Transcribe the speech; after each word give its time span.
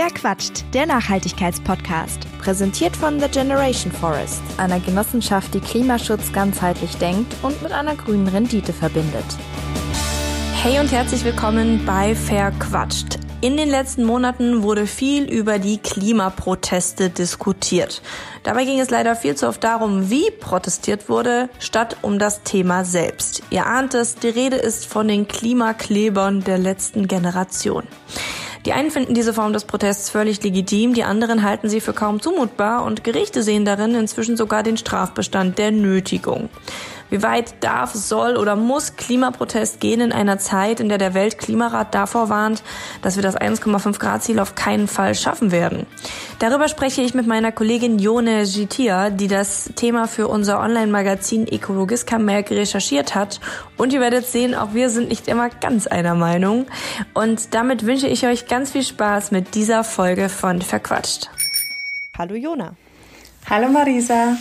Wer 0.00 0.10
quatscht? 0.10 0.64
Der 0.74 0.86
Nachhaltigkeitspodcast. 0.86 2.20
Präsentiert 2.38 2.96
von 2.96 3.18
The 3.18 3.26
Generation 3.26 3.90
Forest, 3.90 4.40
einer 4.56 4.78
Genossenschaft, 4.78 5.52
die 5.54 5.58
Klimaschutz 5.58 6.32
ganzheitlich 6.32 6.96
denkt 6.98 7.34
und 7.42 7.60
mit 7.62 7.72
einer 7.72 7.96
grünen 7.96 8.28
Rendite 8.28 8.72
verbindet. 8.72 9.24
Hey 10.62 10.78
und 10.78 10.92
herzlich 10.92 11.24
willkommen 11.24 11.84
bei 11.84 12.14
Verquatscht. 12.14 13.18
In 13.40 13.56
den 13.56 13.68
letzten 13.68 14.04
Monaten 14.04 14.62
wurde 14.62 14.86
viel 14.86 15.24
über 15.24 15.58
die 15.58 15.78
Klimaproteste 15.78 17.10
diskutiert. 17.10 18.00
Dabei 18.44 18.66
ging 18.66 18.78
es 18.78 18.90
leider 18.90 19.16
viel 19.16 19.34
zu 19.34 19.48
oft 19.48 19.64
darum, 19.64 20.10
wie 20.10 20.30
protestiert 20.30 21.08
wurde, 21.08 21.48
statt 21.58 21.96
um 22.02 22.20
das 22.20 22.44
Thema 22.44 22.84
selbst. 22.84 23.42
Ihr 23.50 23.66
ahnt 23.66 23.94
es, 23.94 24.14
die 24.14 24.28
Rede 24.28 24.58
ist 24.58 24.86
von 24.86 25.08
den 25.08 25.26
Klimaklebern 25.26 26.44
der 26.44 26.58
letzten 26.58 27.08
Generation. 27.08 27.82
Die 28.66 28.72
einen 28.72 28.90
finden 28.90 29.14
diese 29.14 29.32
Form 29.32 29.52
des 29.52 29.64
Protests 29.64 30.10
völlig 30.10 30.42
legitim, 30.42 30.94
die 30.94 31.04
anderen 31.04 31.42
halten 31.42 31.68
sie 31.68 31.80
für 31.80 31.92
kaum 31.92 32.20
zumutbar 32.20 32.84
und 32.84 33.04
Gerichte 33.04 33.42
sehen 33.42 33.64
darin 33.64 33.94
inzwischen 33.94 34.36
sogar 34.36 34.62
den 34.62 34.76
Strafbestand 34.76 35.58
der 35.58 35.70
Nötigung. 35.70 36.48
Wie 37.10 37.22
weit 37.22 37.54
darf, 37.60 37.94
soll 37.94 38.36
oder 38.36 38.54
muss 38.54 38.96
Klimaprotest 38.96 39.80
gehen 39.80 40.00
in 40.00 40.12
einer 40.12 40.38
Zeit, 40.38 40.78
in 40.80 40.88
der 40.88 40.98
der 40.98 41.14
Weltklimarat 41.14 41.94
davor 41.94 42.28
warnt, 42.28 42.62
dass 43.00 43.16
wir 43.16 43.22
das 43.22 43.36
1,5 43.36 43.98
Grad 43.98 44.22
Ziel 44.22 44.38
auf 44.38 44.54
keinen 44.54 44.88
Fall 44.88 45.14
schaffen 45.14 45.50
werden? 45.50 45.86
Darüber 46.38 46.68
spreche 46.68 47.00
ich 47.00 47.14
mit 47.14 47.26
meiner 47.26 47.50
Kollegin 47.50 47.98
Jone 47.98 48.44
Gitia, 48.44 49.10
die 49.10 49.28
das 49.28 49.70
Thema 49.74 50.06
für 50.06 50.28
unser 50.28 50.60
Online-Magazin 50.60 51.48
Ökologiska 51.48 52.18
Merk 52.18 52.50
recherchiert 52.50 53.14
hat. 53.14 53.40
Und 53.76 53.92
ihr 53.92 54.00
werdet 54.00 54.26
sehen, 54.26 54.54
auch 54.54 54.74
wir 54.74 54.90
sind 54.90 55.08
nicht 55.08 55.28
immer 55.28 55.48
ganz 55.48 55.86
einer 55.86 56.14
Meinung. 56.14 56.66
Und 57.14 57.54
damit 57.54 57.86
wünsche 57.86 58.06
ich 58.06 58.26
euch 58.26 58.46
ganz 58.46 58.72
viel 58.72 58.82
Spaß 58.84 59.30
mit 59.30 59.54
dieser 59.54 59.82
Folge 59.82 60.28
von 60.28 60.60
Verquatscht. 60.60 61.30
Hallo 62.18 62.34
Jona. 62.34 62.74
Hallo 63.48 63.68
Marisa. 63.68 64.36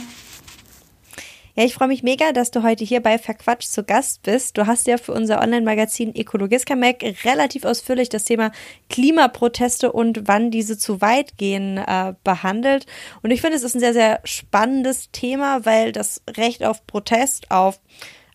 Ja, 1.57 1.63
ich 1.63 1.73
freue 1.73 1.87
mich 1.87 2.03
mega, 2.03 2.33
dass 2.33 2.51
du 2.51 2.61
heute 2.61 2.85
hier 2.85 3.01
bei 3.01 3.17
Verquatscht 3.17 3.71
zu 3.71 3.83
Gast 3.83 4.21
bist. 4.21 4.59
Du 4.59 4.67
hast 4.67 4.85
ja 4.85 4.99
für 4.99 5.11
unser 5.11 5.41
Online-Magazin 5.41 6.15
Ökologiska 6.15 6.75
Mac 6.75 7.03
relativ 7.23 7.65
ausführlich 7.65 8.09
das 8.09 8.25
Thema 8.25 8.51
Klimaproteste 8.91 9.91
und 9.91 10.27
wann 10.27 10.51
diese 10.51 10.77
zu 10.77 11.01
weit 11.01 11.39
gehen 11.39 11.79
äh, 11.79 12.13
behandelt. 12.23 12.85
Und 13.23 13.31
ich 13.31 13.41
finde, 13.41 13.57
es 13.57 13.63
ist 13.63 13.73
ein 13.73 13.79
sehr, 13.79 13.93
sehr 13.93 14.19
spannendes 14.23 15.09
Thema, 15.11 15.65
weil 15.65 15.93
das 15.93 16.21
Recht 16.29 16.63
auf 16.63 16.85
Protest, 16.85 17.49
auf 17.49 17.79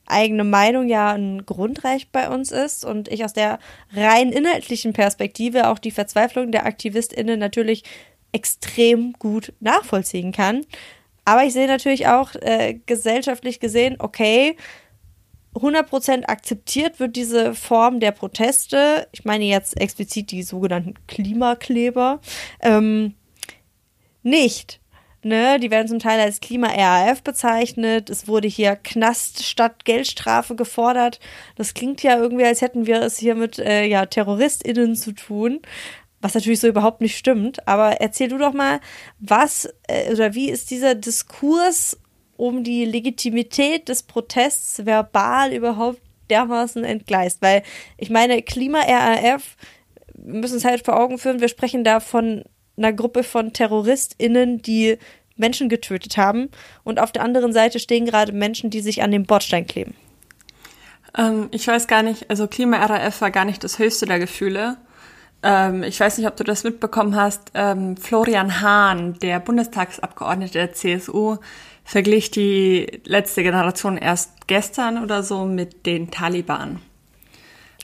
eigene 0.05 0.43
Meinung 0.43 0.89
ja 0.89 1.13
ein 1.13 1.47
Grundrecht 1.47 2.11
bei 2.11 2.29
uns 2.29 2.51
ist 2.51 2.85
und 2.85 3.07
ich 3.07 3.25
aus 3.25 3.35
der 3.35 3.61
rein 3.95 4.33
inhaltlichen 4.33 4.95
Perspektive 4.95 5.69
auch 5.69 5.79
die 5.79 5.93
Verzweiflung 5.93 6.51
der 6.51 6.67
AktivistInnen 6.67 7.39
natürlich 7.39 7.85
extrem 8.33 9.13
gut 9.13 9.53
nachvollziehen 9.61 10.33
kann. 10.33 10.67
Aber 11.25 11.45
ich 11.45 11.53
sehe 11.53 11.67
natürlich 11.67 12.09
auch 12.09 12.35
äh, 12.35 12.81
gesellschaftlich 12.87 13.61
gesehen, 13.61 13.97
okay, 13.99 14.57
100% 15.55 16.25
akzeptiert 16.25 16.99
wird 16.99 17.15
diese 17.17 17.55
Form 17.55 18.01
der 18.01 18.13
Proteste. 18.13 19.07
Ich 19.13 19.25
meine 19.25 19.45
jetzt 19.45 19.79
explizit 19.79 20.31
die 20.31 20.43
sogenannten 20.43 20.95
Klimakleber. 21.07 22.21
Ähm, 22.61 23.15
nicht. 24.23 24.81
Ne, 25.25 25.61
die 25.61 25.71
werden 25.71 25.87
zum 25.87 26.01
Teil 26.01 26.19
als 26.19 26.41
Klima-RAF 26.41 27.23
bezeichnet. 27.23 28.11
Es 28.11 28.27
wurde 28.27 28.49
hier 28.49 28.75
Knast 28.75 29.45
statt 29.45 29.85
Geldstrafe 29.85 30.57
gefordert. 30.57 31.21
Das 31.55 31.75
klingt 31.75 32.03
ja 32.03 32.19
irgendwie, 32.19 32.45
als 32.45 32.61
hätten 32.61 32.87
wir 32.87 33.01
es 33.03 33.19
hier 33.19 33.37
mit 33.37 33.61
äh, 33.61 33.85
ja, 33.85 34.07
TerroristInnen 34.07 34.97
zu 34.97 35.13
tun 35.13 35.61
was 36.23 36.35
natürlich 36.35 36.61
so 36.61 36.69
überhaupt 36.69 37.01
nicht 37.01 37.19
stimmt. 37.19 37.69
Aber 37.69 38.01
erzähl 38.01 38.29
du 38.29 38.39
doch 38.39 38.55
mal, 38.55 38.81
was 39.19 39.69
äh, 39.89 40.13
oder 40.13 40.35
wie 40.35 40.49
ist 40.49 40.71
dieser 40.71 40.95
Diskurs 40.95 41.99
um 42.37 42.65
die 42.65 42.85
Legitimität 42.85 43.89
des 43.89 44.03
Protests 44.05 44.87
verbal 44.87 45.53
überhaupt 45.53 46.01
dermaßen 46.31 46.85
entgleist? 46.85 47.43
Weil 47.43 47.63
ich 47.99 48.09
meine, 48.09 48.41
Klima-RAF, 48.41 49.57
wir 50.15 50.41
müssen 50.41 50.57
es 50.57 50.65
halt 50.65 50.85
vor 50.85 50.99
Augen 50.99 51.19
führen, 51.19 51.41
wir 51.41 51.49
sprechen 51.49 51.85
da 51.85 52.01
von 52.01 52.45
einer 52.77 52.93
Gruppe 52.93 53.23
von 53.25 53.53
TerroristInnen, 53.53 54.63
die 54.63 54.97
Menschen 55.37 55.69
getötet 55.69 56.17
haben. 56.17 56.51
Und 56.85 57.01
auf 57.01 57.13
der 57.13 57.23
anderen 57.23 57.53
Seite 57.53 57.81
stehen 57.81 58.07
gerade 58.07 58.33
Menschen, 58.33 58.71
die 58.71 58.81
sich 58.81 59.03
an 59.03 59.11
dem 59.11 59.25
Bordstein 59.25 59.67
kleben. 59.67 59.95
Ähm, 61.19 61.49
ich 61.51 61.67
weiß 61.67 61.89
gar 61.89 62.03
nicht, 62.03 62.31
also 62.31 62.47
Klima-RAF 62.47 63.21
war 63.21 63.31
gar 63.33 63.45
nicht 63.45 63.65
das 63.65 63.79
höchste 63.79 64.07
der 64.07 64.21
Gefühle 64.21 64.79
ähm, 65.43 65.83
ich 65.83 65.99
weiß 65.99 66.19
nicht, 66.19 66.27
ob 66.27 66.37
du 66.37 66.45
das 66.45 66.65
mitbekommen 66.65 67.17
hast, 67.17 67.51
ähm, 67.55 67.97
Florian 67.97 68.61
Hahn, 68.61 69.19
der 69.21 69.41
Bundestagsabgeordnete 69.41 70.53
der 70.53 70.73
CSU, 70.73 71.39
verglich 71.85 72.31
die 72.31 73.01
letzte 73.05 73.43
Generation 73.43 73.97
erst 73.97 74.47
gestern 74.47 75.03
oder 75.03 75.23
so 75.23 75.45
mit 75.45 75.87
den 75.87 76.11
Taliban. 76.11 76.81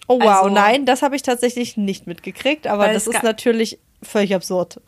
Oh 0.06 0.20
wow, 0.20 0.44
also, 0.44 0.48
nein, 0.48 0.86
das 0.86 1.02
habe 1.02 1.16
ich 1.16 1.22
tatsächlich 1.22 1.76
nicht 1.76 2.06
mitgekriegt, 2.06 2.66
aber 2.66 2.92
das 2.92 3.06
ist 3.06 3.22
natürlich 3.22 3.78
völlig 4.02 4.34
absurd. 4.34 4.80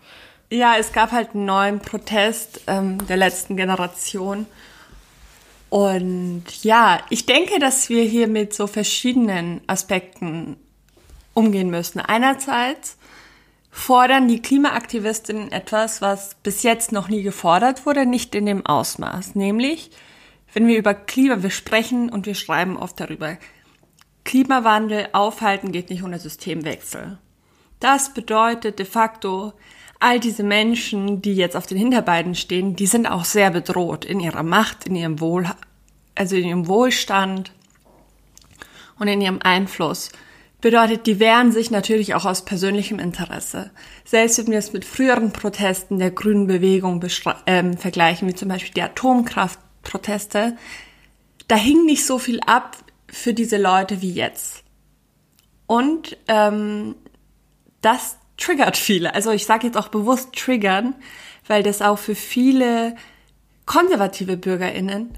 Ja, 0.50 0.76
es 0.78 0.92
gab 0.92 1.12
halt 1.12 1.34
einen 1.34 1.44
neuen 1.44 1.80
Protest 1.80 2.62
ähm, 2.66 3.06
der 3.06 3.16
letzten 3.16 3.56
Generation. 3.56 4.46
Und 5.68 6.44
ja, 6.62 7.00
ich 7.10 7.26
denke, 7.26 7.60
dass 7.60 7.88
wir 7.88 8.02
hier 8.02 8.26
mit 8.26 8.54
so 8.54 8.66
verschiedenen 8.66 9.60
Aspekten 9.68 10.56
umgehen 11.34 11.70
müssen. 11.70 12.00
Einerseits 12.00 12.96
fordern 13.70 14.28
die 14.28 14.42
Klimaaktivistinnen 14.42 15.52
etwas, 15.52 16.02
was 16.02 16.34
bis 16.42 16.62
jetzt 16.62 16.92
noch 16.92 17.08
nie 17.08 17.22
gefordert 17.22 17.86
wurde, 17.86 18.06
nicht 18.06 18.34
in 18.34 18.46
dem 18.46 18.66
Ausmaß. 18.66 19.34
Nämlich, 19.36 19.90
wenn 20.52 20.66
wir 20.66 20.78
über 20.78 20.94
Klima, 20.94 21.42
wir 21.42 21.50
sprechen 21.50 22.10
und 22.10 22.26
wir 22.26 22.34
schreiben 22.34 22.76
oft 22.76 22.98
darüber, 22.98 23.38
Klimawandel 24.24 25.08
aufhalten 25.12 25.72
geht 25.72 25.90
nicht 25.90 26.02
ohne 26.02 26.18
Systemwechsel. 26.18 27.18
Das 27.78 28.12
bedeutet 28.12 28.78
de 28.78 28.86
facto, 28.86 29.54
all 29.98 30.20
diese 30.20 30.42
Menschen, 30.42 31.22
die 31.22 31.34
jetzt 31.34 31.56
auf 31.56 31.66
den 31.66 31.78
Hinterbeinen 31.78 32.34
stehen, 32.34 32.76
die 32.76 32.86
sind 32.86 33.06
auch 33.06 33.24
sehr 33.24 33.50
bedroht 33.50 34.04
in 34.04 34.20
ihrer 34.20 34.42
Macht, 34.42 34.86
in 34.86 34.96
ihrem 34.96 35.20
Wohl, 35.20 35.46
also 36.14 36.36
in 36.36 36.44
ihrem 36.46 36.68
Wohlstand 36.68 37.52
und 38.98 39.08
in 39.08 39.20
ihrem 39.20 39.40
Einfluss 39.42 40.10
bedeutet, 40.60 41.06
die 41.06 41.20
wehren 41.20 41.52
sich 41.52 41.70
natürlich 41.70 42.14
auch 42.14 42.24
aus 42.24 42.44
persönlichem 42.44 42.98
Interesse. 42.98 43.70
Selbst 44.04 44.38
wenn 44.38 44.52
wir 44.52 44.58
es 44.58 44.72
mit 44.72 44.84
früheren 44.84 45.32
Protesten 45.32 45.98
der 45.98 46.10
grünen 46.10 46.46
Bewegung 46.46 47.04
ähm, 47.46 47.76
vergleichen, 47.76 48.28
wie 48.28 48.34
zum 48.34 48.48
Beispiel 48.48 48.74
die 48.74 48.82
Atomkraftproteste, 48.82 50.56
da 51.48 51.56
hing 51.56 51.84
nicht 51.84 52.06
so 52.06 52.18
viel 52.18 52.40
ab 52.40 52.76
für 53.08 53.34
diese 53.34 53.56
Leute 53.56 54.02
wie 54.02 54.12
jetzt. 54.12 54.62
Und 55.66 56.16
ähm, 56.28 56.94
das 57.80 58.18
triggert 58.36 58.76
viele. 58.76 59.14
Also 59.14 59.30
ich 59.30 59.46
sage 59.46 59.66
jetzt 59.66 59.76
auch 59.76 59.88
bewusst 59.88 60.34
triggern, 60.34 60.94
weil 61.46 61.62
das 61.62 61.82
auch 61.82 61.98
für 61.98 62.14
viele 62.14 62.96
konservative 63.66 64.36
Bürgerinnen 64.36 65.16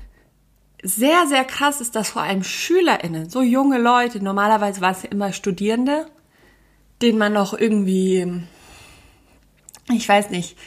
sehr, 0.82 1.26
sehr 1.28 1.44
krass 1.44 1.80
ist, 1.80 1.94
dass 1.94 2.10
vor 2.10 2.22
allem 2.22 2.42
SchülerInnen, 2.42 3.30
so 3.30 3.40
junge 3.40 3.78
Leute, 3.78 4.22
normalerweise 4.22 4.80
waren 4.80 4.94
es 4.94 5.04
ja 5.04 5.10
immer 5.10 5.32
Studierende, 5.32 6.06
denen 7.00 7.18
man 7.18 7.32
noch 7.32 7.54
irgendwie, 7.54 8.42
ich 9.92 10.08
weiß 10.08 10.30
nicht, 10.30 10.58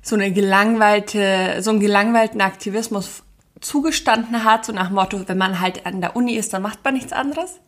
so 0.00 0.14
eine 0.14 0.32
gelangweilte, 0.32 1.56
so 1.60 1.70
einen 1.70 1.80
gelangweilten 1.80 2.40
Aktivismus 2.40 3.24
zugestanden 3.60 4.44
hat, 4.44 4.64
so 4.64 4.72
nach 4.72 4.90
Motto, 4.90 5.26
wenn 5.26 5.38
man 5.38 5.60
halt 5.60 5.86
an 5.86 6.00
der 6.00 6.14
Uni 6.14 6.34
ist, 6.34 6.52
dann 6.52 6.62
macht 6.62 6.84
man 6.84 6.94
nichts 6.94 7.12
anderes. 7.12 7.60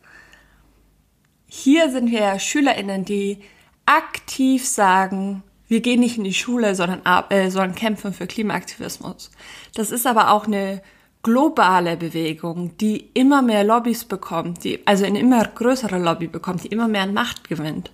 Hier 1.47 1.89
sind 1.91 2.11
wir 2.11 2.39
SchülerInnen, 2.39 3.03
die 3.03 3.39
aktiv 3.85 4.67
sagen, 4.67 5.43
wir 5.67 5.81
gehen 5.81 5.99
nicht 5.99 6.17
in 6.17 6.23
die 6.23 6.33
Schule, 6.33 6.75
sondern, 6.75 7.01
äh, 7.29 7.49
sondern 7.49 7.75
kämpfen 7.75 8.13
für 8.13 8.27
Klimaaktivismus. 8.27 9.31
Das 9.73 9.91
ist 9.91 10.05
aber 10.05 10.31
auch 10.31 10.45
eine 10.45 10.81
globale 11.23 11.97
Bewegung, 11.97 12.77
die 12.77 13.09
immer 13.13 13.41
mehr 13.41 13.63
Lobbys 13.63 14.05
bekommt, 14.05 14.63
die 14.63 14.85
also 14.85 15.05
eine 15.05 15.19
immer 15.19 15.43
größere 15.43 15.97
Lobby 15.97 16.27
bekommt, 16.27 16.63
die 16.63 16.67
immer 16.67 16.87
mehr 16.87 17.01
an 17.01 17.13
Macht 17.13 17.49
gewinnt. 17.49 17.91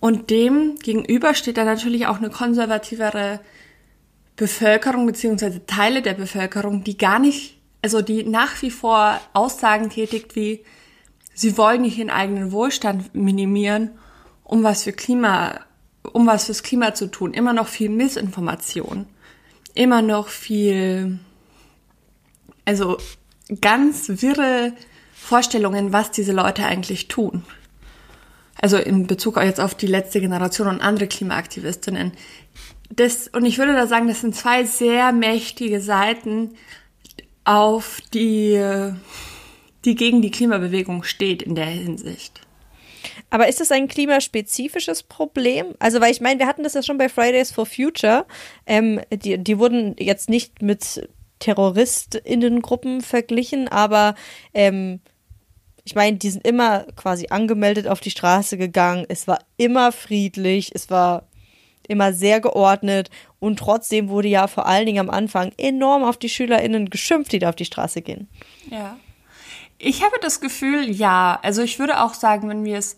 Und 0.00 0.30
dem 0.30 0.76
gegenüber 0.76 1.34
steht 1.34 1.56
dann 1.56 1.66
natürlich 1.66 2.06
auch 2.06 2.18
eine 2.18 2.30
konservativere 2.30 3.40
Bevölkerung 4.36 5.06
beziehungsweise 5.06 5.66
Teile 5.66 6.02
der 6.02 6.14
Bevölkerung, 6.14 6.84
die 6.84 6.98
gar 6.98 7.18
nicht, 7.18 7.58
also 7.82 8.02
die 8.02 8.24
nach 8.24 8.60
wie 8.62 8.70
vor 8.70 9.18
Aussagen 9.32 9.90
tätigt 9.90 10.36
wie, 10.36 10.62
sie 11.34 11.56
wollen 11.56 11.82
nicht 11.82 11.98
ihren 11.98 12.10
eigenen 12.10 12.52
Wohlstand 12.52 13.14
minimieren, 13.14 13.92
um 14.44 14.62
was 14.62 14.84
für 14.84 14.92
Klima, 14.92 15.60
um 16.12 16.26
was 16.26 16.46
fürs 16.46 16.62
Klima 16.62 16.94
zu 16.94 17.10
tun. 17.10 17.32
Immer 17.32 17.54
noch 17.54 17.66
viel 17.66 17.88
Missinformation, 17.88 19.06
immer 19.74 20.02
noch 20.02 20.28
viel 20.28 21.18
also 22.66 22.98
ganz 23.62 24.08
wirre 24.20 24.74
Vorstellungen, 25.14 25.92
was 25.92 26.10
diese 26.10 26.32
Leute 26.32 26.66
eigentlich 26.66 27.08
tun. 27.08 27.44
Also 28.60 28.76
in 28.76 29.06
Bezug 29.06 29.36
jetzt 29.38 29.60
auf 29.60 29.74
die 29.74 29.86
letzte 29.86 30.20
Generation 30.20 30.68
und 30.68 30.80
andere 30.80 31.06
Klimaaktivistinnen. 31.06 32.12
Das, 32.90 33.28
und 33.28 33.44
ich 33.44 33.58
würde 33.58 33.72
da 33.72 33.86
sagen, 33.86 34.08
das 34.08 34.20
sind 34.20 34.36
zwei 34.36 34.64
sehr 34.64 35.12
mächtige 35.12 35.80
Seiten, 35.80 36.54
auf 37.44 38.00
die, 38.12 38.60
die 39.84 39.94
gegen 39.94 40.20
die 40.20 40.30
Klimabewegung 40.30 41.04
steht 41.04 41.42
in 41.42 41.54
der 41.54 41.66
Hinsicht. 41.66 42.40
Aber 43.30 43.48
ist 43.48 43.60
das 43.60 43.70
ein 43.70 43.88
klimaspezifisches 43.88 45.02
Problem? 45.04 45.74
Also, 45.78 46.00
weil 46.00 46.10
ich 46.10 46.20
meine, 46.20 46.40
wir 46.40 46.46
hatten 46.46 46.64
das 46.64 46.74
ja 46.74 46.82
schon 46.82 46.98
bei 46.98 47.08
Fridays 47.08 47.52
for 47.52 47.66
Future. 47.66 48.26
Ähm, 48.66 49.00
die, 49.10 49.38
die 49.38 49.58
wurden 49.58 49.94
jetzt 49.98 50.28
nicht 50.28 50.62
mit 50.62 51.08
TerroristInnengruppen 51.38 53.00
verglichen, 53.00 53.68
aber 53.68 54.14
ähm, 54.54 55.00
ich 55.84 55.94
meine, 55.94 56.16
die 56.16 56.30
sind 56.30 56.46
immer 56.46 56.84
quasi 56.96 57.28
angemeldet 57.30 57.86
auf 57.86 58.00
die 58.00 58.10
Straße 58.10 58.58
gegangen. 58.58 59.06
Es 59.08 59.28
war 59.28 59.38
immer 59.56 59.92
friedlich, 59.92 60.72
es 60.74 60.90
war 60.90 61.28
immer 61.86 62.12
sehr 62.12 62.40
geordnet 62.40 63.10
und 63.38 63.58
trotzdem 63.58 64.08
wurde 64.08 64.26
ja 64.26 64.48
vor 64.48 64.66
allen 64.66 64.86
Dingen 64.86 64.98
am 64.98 65.10
Anfang 65.10 65.52
enorm 65.56 66.02
auf 66.02 66.16
die 66.16 66.28
SchülerInnen 66.28 66.90
geschimpft, 66.90 67.30
die 67.30 67.38
da 67.38 67.50
auf 67.50 67.56
die 67.56 67.64
Straße 67.64 68.02
gehen. 68.02 68.28
Ja. 68.68 68.96
Ich 69.78 70.02
habe 70.02 70.16
das 70.20 70.40
Gefühl, 70.40 70.90
ja. 70.90 71.38
Also 71.42 71.62
ich 71.62 71.78
würde 71.78 72.02
auch 72.02 72.14
sagen, 72.14 72.48
wenn 72.48 72.64
wir 72.64 72.78
es 72.78 72.96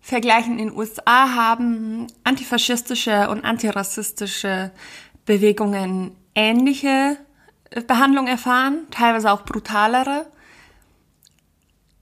vergleichen, 0.00 0.58
in 0.58 0.68
den 0.68 0.76
USA 0.76 1.34
haben 1.34 2.06
antifaschistische 2.24 3.28
und 3.28 3.44
antirassistische 3.44 4.70
Bewegungen 5.26 6.16
ähnliche 6.34 7.18
Behandlung 7.86 8.26
erfahren, 8.26 8.86
teilweise 8.90 9.30
auch 9.32 9.44
brutalere. 9.44 10.26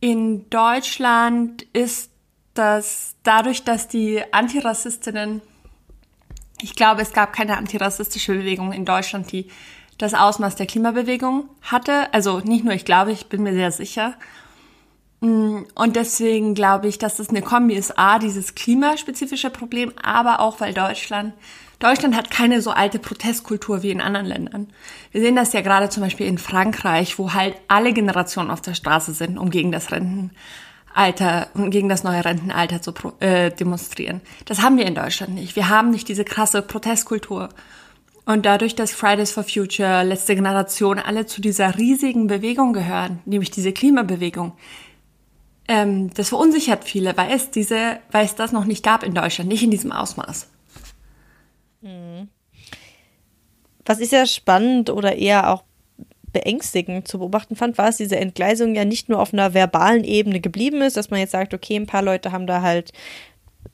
In 0.01 0.49
Deutschland 0.51 1.63
ist 1.73 2.11
das 2.55 3.17
dadurch, 3.23 3.65
dass 3.65 3.89
die 3.89 4.23
Antirassistinnen, 4.33 5.43
ich 6.61 6.75
glaube, 6.75 7.03
es 7.03 7.13
gab 7.13 7.33
keine 7.33 7.57
antirassistische 7.57 8.35
Bewegung 8.35 8.73
in 8.73 8.85
Deutschland, 8.85 9.31
die 9.33 9.51
das 9.99 10.15
Ausmaß 10.15 10.57
der 10.57 10.67
Klimabewegung 10.67 11.49
hatte. 11.63 12.13
Also 12.13 12.41
nicht 12.41 12.65
nur 12.65 12.75
ich 12.75 12.85
glaube, 12.85 13.13
ich 13.13 13.27
bin 13.27 13.43
mir 13.43 13.53
sehr 13.53 13.71
sicher. 13.71 14.15
Mm, 15.21 15.63
und 15.75 15.97
deswegen 15.97 16.55
glaube 16.55 16.89
ich, 16.89 16.99
dass 16.99 17.17
das 17.17 17.29
eine 17.29 17.43
Kombi 17.43 17.75
ist. 17.75 17.99
A, 17.99 18.19
dieses 18.19 18.55
klimaspezifische 18.55 19.51
Problem, 19.51 19.93
aber 20.03 20.41
auch, 20.41 20.61
weil 20.61 20.73
Deutschland, 20.73 21.35
Deutschland 21.81 22.15
hat 22.15 22.31
keine 22.31 22.61
so 22.61 22.71
alte 22.71 22.99
Protestkultur 22.99 23.83
wie 23.83 23.91
in 23.91 24.03
anderen 24.03 24.27
Ländern. 24.27 24.69
Wir 25.13 25.23
sehen 25.23 25.35
das 25.35 25.55
ja 25.55 25.63
gerade 25.63 25.89
zum 25.89 26.03
Beispiel 26.03 26.27
in 26.27 26.37
Frankreich, 26.37 27.19
wo 27.19 27.33
halt 27.33 27.57
alle 27.69 27.95
Generationen 27.95 28.51
auf 28.51 28.61
der 28.61 28.75
Straße 28.75 29.15
sind, 29.15 29.39
um 29.39 29.49
gegen 29.49 29.73
das 29.73 29.91
Rentenalter 29.91 31.49
und 31.55 31.71
gegen 31.71 31.89
das 31.89 32.05
neue 32.05 32.23
Rentenalter 32.23 32.83
zu 32.83 32.93
äh, 33.21 33.51
demonstrieren. 33.51 34.21
Das 34.45 34.61
haben 34.61 34.77
wir 34.77 34.85
in 34.85 34.95
Deutschland 34.95 35.35
nicht. 35.35 35.57
Wir 35.57 35.71
haben 35.71 35.91
nicht 35.91 36.07
diese 36.07 36.25
krasse 36.25 36.61
Protestkultur. 36.61 37.49
Und 38.27 38.45
dadurch, 38.45 38.75
dass 38.75 38.93
Fridays 38.93 39.33
for 39.33 39.43
Future, 39.43 40.05
letzte 40.05 40.35
Generation, 40.35 40.99
alle 40.99 41.25
zu 41.25 41.41
dieser 41.41 41.79
riesigen 41.79 42.27
Bewegung 42.27 42.75
gehören, 42.75 43.21
nämlich 43.25 43.51
diese 43.51 43.73
Klimabewegung, 43.73 44.53
ähm, 45.67 46.13
das 46.13 46.29
verunsichert 46.29 46.85
viele, 46.85 47.17
weil 47.17 47.33
es 47.33 47.51
diese, 47.51 48.01
weil 48.11 48.27
es 48.27 48.35
das 48.35 48.53
noch 48.53 48.67
nicht 48.67 48.85
gab 48.85 49.03
in 49.03 49.15
Deutschland, 49.15 49.49
nicht 49.49 49.63
in 49.63 49.71
diesem 49.71 49.93
Ausmaß. 49.93 50.47
Was 53.85 54.01
ich 54.01 54.11
sehr 54.11 54.27
spannend 54.27 54.91
oder 54.91 55.17
eher 55.17 55.53
auch 55.53 55.65
beängstigend 56.33 57.09
zu 57.09 57.19
beobachten 57.19 57.57
fand, 57.57 57.77
war, 57.79 57.87
dass 57.87 57.97
diese 57.97 58.17
Entgleisung 58.17 58.75
ja 58.75 58.85
nicht 58.85 59.09
nur 59.09 59.21
auf 59.21 59.33
einer 59.33 59.55
verbalen 59.55 60.05
Ebene 60.05 60.41
geblieben 60.41 60.81
ist, 60.83 60.97
dass 60.97 61.11
man 61.11 61.21
jetzt 61.21 61.33
sagt, 61.33 61.55
okay, 61.55 61.77
ein 61.77 61.87
paar 61.87 62.03
Leute 62.03 62.33
haben 62.33 62.47
da 62.47 62.63
halt 62.63 62.93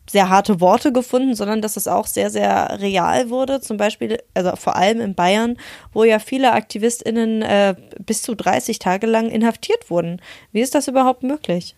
sehr 0.09 0.29
harte 0.29 0.61
Worte 0.61 0.93
gefunden, 0.93 1.35
sondern 1.35 1.63
dass 1.63 1.77
es 1.77 1.89
auch 1.89 2.07
sehr, 2.07 2.31
sehr 2.31 2.79
real 2.81 3.29
wurde. 3.29 3.61
Zum 3.61 3.77
Beispiel, 3.77 4.19
also 4.35 4.55
vor 4.57 4.77
allem 4.77 5.01
in 5.01 5.15
Bayern, 5.15 5.57
wo 5.93 6.05
ja 6.05 6.19
viele 6.19 6.53
AktivistInnen 6.53 7.43
äh, 7.43 7.75
bis 8.05 8.23
zu 8.23 8.35
30 8.35 8.79
Tage 8.79 9.07
lang 9.07 9.29
inhaftiert 9.29 9.91
wurden. 9.91 10.21
Wie 10.53 10.61
ist 10.61 10.75
das 10.75 10.89
überhaupt 10.89 11.23
möglich? 11.25 11.75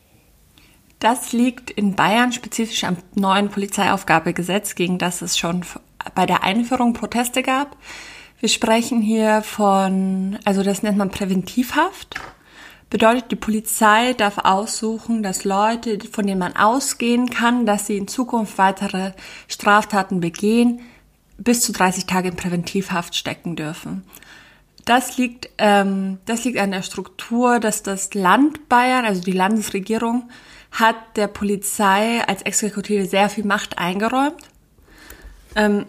Das 0.98 1.32
liegt 1.32 1.70
in 1.70 1.94
Bayern 1.94 2.32
spezifisch 2.32 2.84
am 2.84 2.98
neuen 3.14 3.50
Polizeiaufgabegesetz, 3.50 4.74
gegen 4.74 4.98
das 4.98 5.22
es 5.22 5.38
schon 5.38 5.64
bei 6.14 6.26
der 6.26 6.42
Einführung 6.44 6.92
Proteste 6.92 7.42
gab. 7.42 7.76
Wir 8.40 8.48
sprechen 8.48 9.00
hier 9.00 9.42
von, 9.42 10.38
also 10.44 10.62
das 10.62 10.82
nennt 10.82 10.98
man 10.98 11.10
Präventivhaft. 11.10 12.14
Bedeutet, 12.90 13.30
die 13.30 13.36
Polizei 13.36 14.14
darf 14.14 14.38
aussuchen, 14.38 15.22
dass 15.22 15.44
Leute, 15.44 15.98
von 16.10 16.26
denen 16.26 16.38
man 16.38 16.56
ausgehen 16.56 17.28
kann, 17.28 17.66
dass 17.66 17.86
sie 17.86 17.98
in 17.98 18.08
Zukunft 18.08 18.56
weitere 18.56 19.12
Straftaten 19.46 20.20
begehen, 20.20 20.80
bis 21.36 21.60
zu 21.60 21.72
30 21.72 22.06
Tage 22.06 22.28
in 22.28 22.36
Präventivhaft 22.36 23.14
stecken 23.14 23.56
dürfen. 23.56 24.04
Das 24.84 25.18
liegt, 25.18 25.50
ähm, 25.58 26.18
das 26.24 26.44
liegt 26.44 26.58
an 26.58 26.70
der 26.70 26.82
Struktur, 26.82 27.60
dass 27.60 27.82
das 27.82 28.14
Land 28.14 28.70
Bayern, 28.70 29.04
also 29.04 29.20
die 29.20 29.32
Landesregierung, 29.32 30.30
hat 30.70 30.96
der 31.16 31.26
Polizei 31.28 32.22
als 32.26 32.40
Exekutive 32.42 33.04
sehr 33.04 33.28
viel 33.28 33.44
Macht 33.44 33.78
eingeräumt. 33.78 34.47
Ähm, 35.56 35.86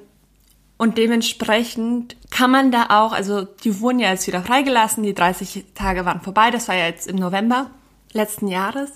und 0.78 0.98
dementsprechend 0.98 2.16
kann 2.30 2.52
man 2.52 2.72
da 2.72 2.86
auch, 2.90 3.12
also 3.12 3.44
die 3.44 3.82
wurden 3.82 4.00
ja 4.00 4.12
jetzt 4.12 4.28
wieder 4.28 4.42
freigelassen, 4.42 5.04
die 5.04 5.14
30 5.14 5.66
Tage 5.76 6.06
waren 6.06 6.22
vorbei, 6.22 6.52
das 6.52 6.70
war 6.70 6.76
ja 6.76 6.86
jetzt 6.86 7.08
im 7.08 7.18
November 7.18 7.70
letzten 8.14 8.48
Jahres. 8.48 8.92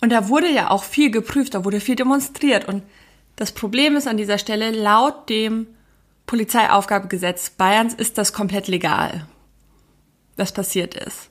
Und 0.00 0.10
da 0.10 0.28
wurde 0.28 0.50
ja 0.50 0.70
auch 0.70 0.82
viel 0.82 1.10
geprüft, 1.10 1.54
da 1.54 1.64
wurde 1.64 1.80
viel 1.80 1.94
demonstriert. 1.94 2.66
Und 2.66 2.82
das 3.36 3.52
Problem 3.52 3.96
ist 3.96 4.08
an 4.08 4.16
dieser 4.16 4.38
Stelle, 4.38 4.70
laut 4.70 5.28
dem 5.28 5.68
Polizeiaufgabegesetz 6.26 7.50
Bayerns 7.50 7.94
ist 7.94 8.18
das 8.18 8.32
komplett 8.32 8.66
legal, 8.66 9.26
was 10.36 10.52
passiert 10.52 10.94
ist. 10.94 11.30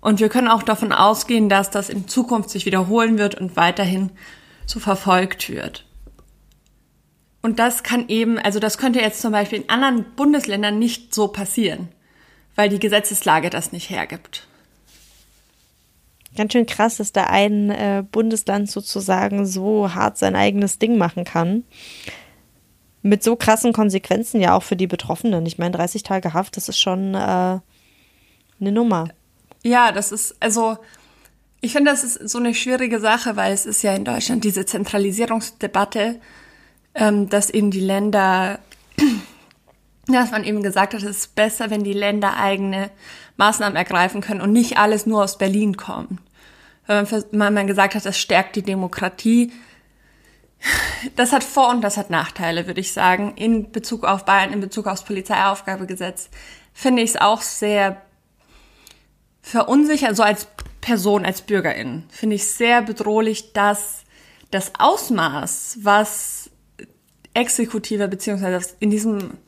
Und 0.00 0.20
wir 0.20 0.28
können 0.28 0.48
auch 0.48 0.62
davon 0.62 0.92
ausgehen, 0.92 1.48
dass 1.48 1.70
das 1.70 1.88
in 1.88 2.06
Zukunft 2.06 2.50
sich 2.50 2.66
wiederholen 2.66 3.18
wird 3.18 3.34
und 3.34 3.56
weiterhin 3.56 4.10
so 4.64 4.78
verfolgt 4.78 5.50
wird. 5.50 5.87
Und 7.40 7.58
das 7.58 7.82
kann 7.82 8.08
eben, 8.08 8.38
also 8.38 8.58
das 8.58 8.78
könnte 8.78 9.00
jetzt 9.00 9.20
zum 9.20 9.32
Beispiel 9.32 9.60
in 9.62 9.68
anderen 9.68 10.04
Bundesländern 10.16 10.78
nicht 10.78 11.14
so 11.14 11.28
passieren, 11.28 11.88
weil 12.56 12.68
die 12.68 12.80
Gesetzeslage 12.80 13.50
das 13.50 13.72
nicht 13.72 13.90
hergibt. 13.90 14.48
Ganz 16.36 16.52
schön 16.52 16.66
krass, 16.66 16.96
dass 16.96 17.12
da 17.12 17.24
ein 17.24 17.70
äh, 17.70 18.04
Bundesland 18.10 18.70
sozusagen 18.70 19.46
so 19.46 19.94
hart 19.94 20.18
sein 20.18 20.36
eigenes 20.36 20.78
Ding 20.78 20.98
machen 20.98 21.24
kann. 21.24 21.64
Mit 23.02 23.22
so 23.22 23.36
krassen 23.36 23.72
Konsequenzen 23.72 24.40
ja 24.40 24.54
auch 24.54 24.62
für 24.62 24.76
die 24.76 24.86
Betroffenen. 24.86 25.46
Ich 25.46 25.58
meine, 25.58 25.76
30 25.76 26.02
Tage 26.02 26.34
Haft, 26.34 26.56
das 26.56 26.68
ist 26.68 26.78
schon 26.78 27.14
äh, 27.14 27.18
eine 27.18 27.62
Nummer. 28.60 29.08
Ja, 29.62 29.92
das 29.92 30.12
ist, 30.12 30.36
also 30.40 30.76
ich 31.60 31.72
finde, 31.72 31.90
das 31.90 32.04
ist 32.04 32.28
so 32.28 32.38
eine 32.38 32.54
schwierige 32.54 33.00
Sache, 33.00 33.36
weil 33.36 33.52
es 33.52 33.66
ist 33.66 33.82
ja 33.82 33.94
in 33.94 34.04
Deutschland 34.04 34.44
diese 34.44 34.64
Zentralisierungsdebatte, 34.64 36.20
ähm, 36.94 37.28
dass 37.28 37.50
eben 37.50 37.70
die 37.70 37.80
Länder, 37.80 38.58
dass 40.06 40.30
man 40.30 40.44
eben 40.44 40.62
gesagt 40.62 40.94
hat, 40.94 41.02
es 41.02 41.18
ist 41.18 41.34
besser, 41.34 41.70
wenn 41.70 41.84
die 41.84 41.92
Länder 41.92 42.36
eigene 42.36 42.90
Maßnahmen 43.36 43.76
ergreifen 43.76 44.20
können 44.20 44.40
und 44.40 44.52
nicht 44.52 44.78
alles 44.78 45.06
nur 45.06 45.24
aus 45.24 45.38
Berlin 45.38 45.76
kommt. 45.76 46.20
Wenn 46.86 47.06
man, 47.32 47.52
man 47.52 47.66
gesagt 47.66 47.94
hat, 47.94 48.06
das 48.06 48.18
stärkt 48.18 48.56
die 48.56 48.62
Demokratie. 48.62 49.52
Das 51.16 51.32
hat 51.32 51.44
Vor- 51.44 51.68
und 51.68 51.82
das 51.82 51.98
hat 51.98 52.08
Nachteile, 52.08 52.66
würde 52.66 52.80
ich 52.80 52.92
sagen. 52.92 53.34
In 53.36 53.70
Bezug 53.70 54.04
auf 54.04 54.24
Bayern, 54.24 54.54
in 54.54 54.60
Bezug 54.60 54.86
aufs 54.86 55.04
Polizeiaufgabegesetz 55.04 56.30
finde 56.72 57.02
ich 57.02 57.10
es 57.10 57.16
auch 57.16 57.42
sehr 57.42 58.00
verunsichert, 59.42 60.16
so 60.16 60.22
als 60.22 60.48
Person, 60.80 61.24
als 61.24 61.42
Bürgerin, 61.42 62.04
finde 62.08 62.36
ich 62.36 62.46
sehr 62.48 62.82
bedrohlich, 62.82 63.52
dass 63.52 64.04
das 64.50 64.72
Ausmaß, 64.78 65.78
was 65.82 66.37
Exekutive 67.34 68.08
beziehungsweise 68.08 68.74
in 68.80 68.90
diesem 68.90 69.38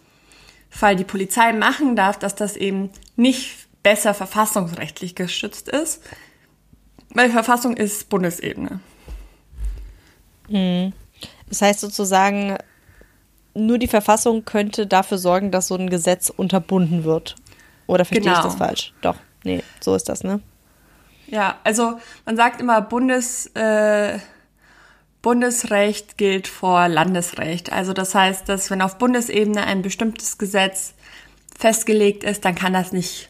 Fall 0.70 0.96
die 0.96 1.04
Polizei 1.04 1.52
machen 1.52 1.96
darf, 1.96 2.18
dass 2.18 2.34
das 2.34 2.56
eben 2.56 2.90
nicht 3.16 3.66
besser 3.82 4.14
verfassungsrechtlich 4.14 5.14
geschützt 5.14 5.68
ist, 5.68 6.02
weil 7.10 7.28
die 7.28 7.32
Verfassung 7.32 7.76
ist 7.76 8.08
Bundesebene. 8.08 8.80
Mhm. 10.49 10.92
Das 11.49 11.62
heißt 11.62 11.80
sozusagen, 11.80 12.56
nur 13.54 13.78
die 13.78 13.88
Verfassung 13.88 14.44
könnte 14.44 14.87
dafür 14.87 15.18
sorgen, 15.18 15.50
dass 15.50 15.68
so 15.68 15.75
ein 15.75 15.90
Gesetz 15.90 16.30
unterbunden 16.30 17.04
wird. 17.04 17.37
Oder 17.87 18.04
verstehe 18.04 18.25
genau. 18.25 18.38
ich 18.38 18.44
das 18.44 18.54
falsch? 18.54 18.92
Doch. 19.00 19.16
Nee, 19.42 19.64
so 19.80 19.94
ist 19.94 20.08
das, 20.08 20.22
ne? 20.22 20.40
Ja, 21.26 21.58
also 21.64 21.99
man 22.25 22.37
sagt 22.37 22.60
immer, 22.60 22.80
Bundes, 22.82 23.46
äh, 23.54 24.18
Bundesrecht 25.22 26.16
gilt 26.16 26.48
vor 26.48 26.88
Landesrecht. 26.88 27.72
Also 27.72 27.92
das 27.92 28.14
heißt, 28.14 28.48
dass 28.48 28.70
wenn 28.70 28.82
auf 28.82 28.98
Bundesebene 28.98 29.64
ein 29.64 29.82
bestimmtes 29.82 30.38
Gesetz 30.38 30.94
festgelegt 31.58 32.24
ist, 32.24 32.44
dann 32.44 32.54
kann 32.54 32.72
das 32.72 32.92
nicht 32.92 33.28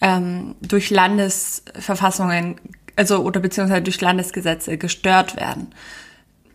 ähm, 0.00 0.54
durch 0.60 0.90
Landesverfassungen, 0.90 2.60
also 2.96 3.18
oder 3.18 3.40
beziehungsweise 3.40 3.82
durch 3.82 4.00
Landesgesetze 4.00 4.78
gestört 4.78 5.36
werden. 5.36 5.74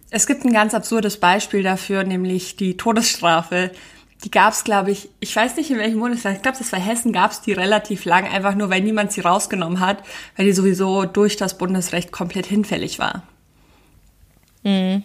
Es 0.09 0.27
gibt 0.27 0.45
ein 0.45 0.53
ganz 0.53 0.73
absurdes 0.73 1.19
Beispiel 1.19 1.63
dafür, 1.63 2.05
nämlich 2.05 2.55
die 2.55 2.77
Todesstrafe. 2.77 3.71
Die 4.23 4.31
gab 4.31 4.53
es, 4.53 4.63
glaube 4.63 4.91
ich, 4.91 5.09
ich 5.19 5.35
weiß 5.35 5.57
nicht 5.57 5.69
in 5.69 5.77
welchem 5.77 5.99
Bundesland, 5.99 6.37
ich 6.37 6.41
glaube, 6.41 6.57
das 6.57 6.71
war 6.71 6.79
Hessen, 6.79 7.11
gab 7.11 7.31
es 7.31 7.41
die 7.41 7.51
relativ 7.51 8.05
lang, 8.05 8.25
einfach 8.25 8.55
nur, 8.55 8.69
weil 8.69 8.81
niemand 8.81 9.11
sie 9.11 9.21
rausgenommen 9.21 9.81
hat, 9.81 9.97
weil 10.37 10.45
die 10.45 10.53
sowieso 10.53 11.03
durch 11.03 11.35
das 11.35 11.57
Bundesrecht 11.57 12.13
komplett 12.13 12.45
hinfällig 12.45 12.97
war. 12.97 13.23
Mhm. 14.65 15.03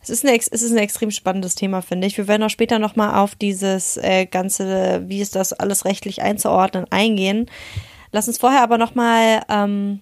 Es 0.00 0.10
ist, 0.10 0.24
ein, 0.24 0.34
es 0.34 0.48
ist 0.48 0.72
ein 0.72 0.78
extrem 0.78 1.12
spannendes 1.12 1.54
Thema, 1.54 1.80
finde 1.80 2.08
ich. 2.08 2.16
Wir 2.16 2.26
werden 2.26 2.42
auch 2.42 2.50
später 2.50 2.80
nochmal 2.80 3.20
auf 3.20 3.36
dieses 3.36 3.96
äh, 3.98 4.26
ganze, 4.26 5.04
wie 5.06 5.20
ist 5.20 5.36
das 5.36 5.52
alles 5.52 5.84
rechtlich 5.84 6.22
einzuordnen, 6.22 6.86
eingehen. 6.90 7.48
Lass 8.10 8.26
uns 8.26 8.38
vorher 8.38 8.62
aber 8.62 8.78
nochmal 8.78 9.42
ähm, 9.48 10.00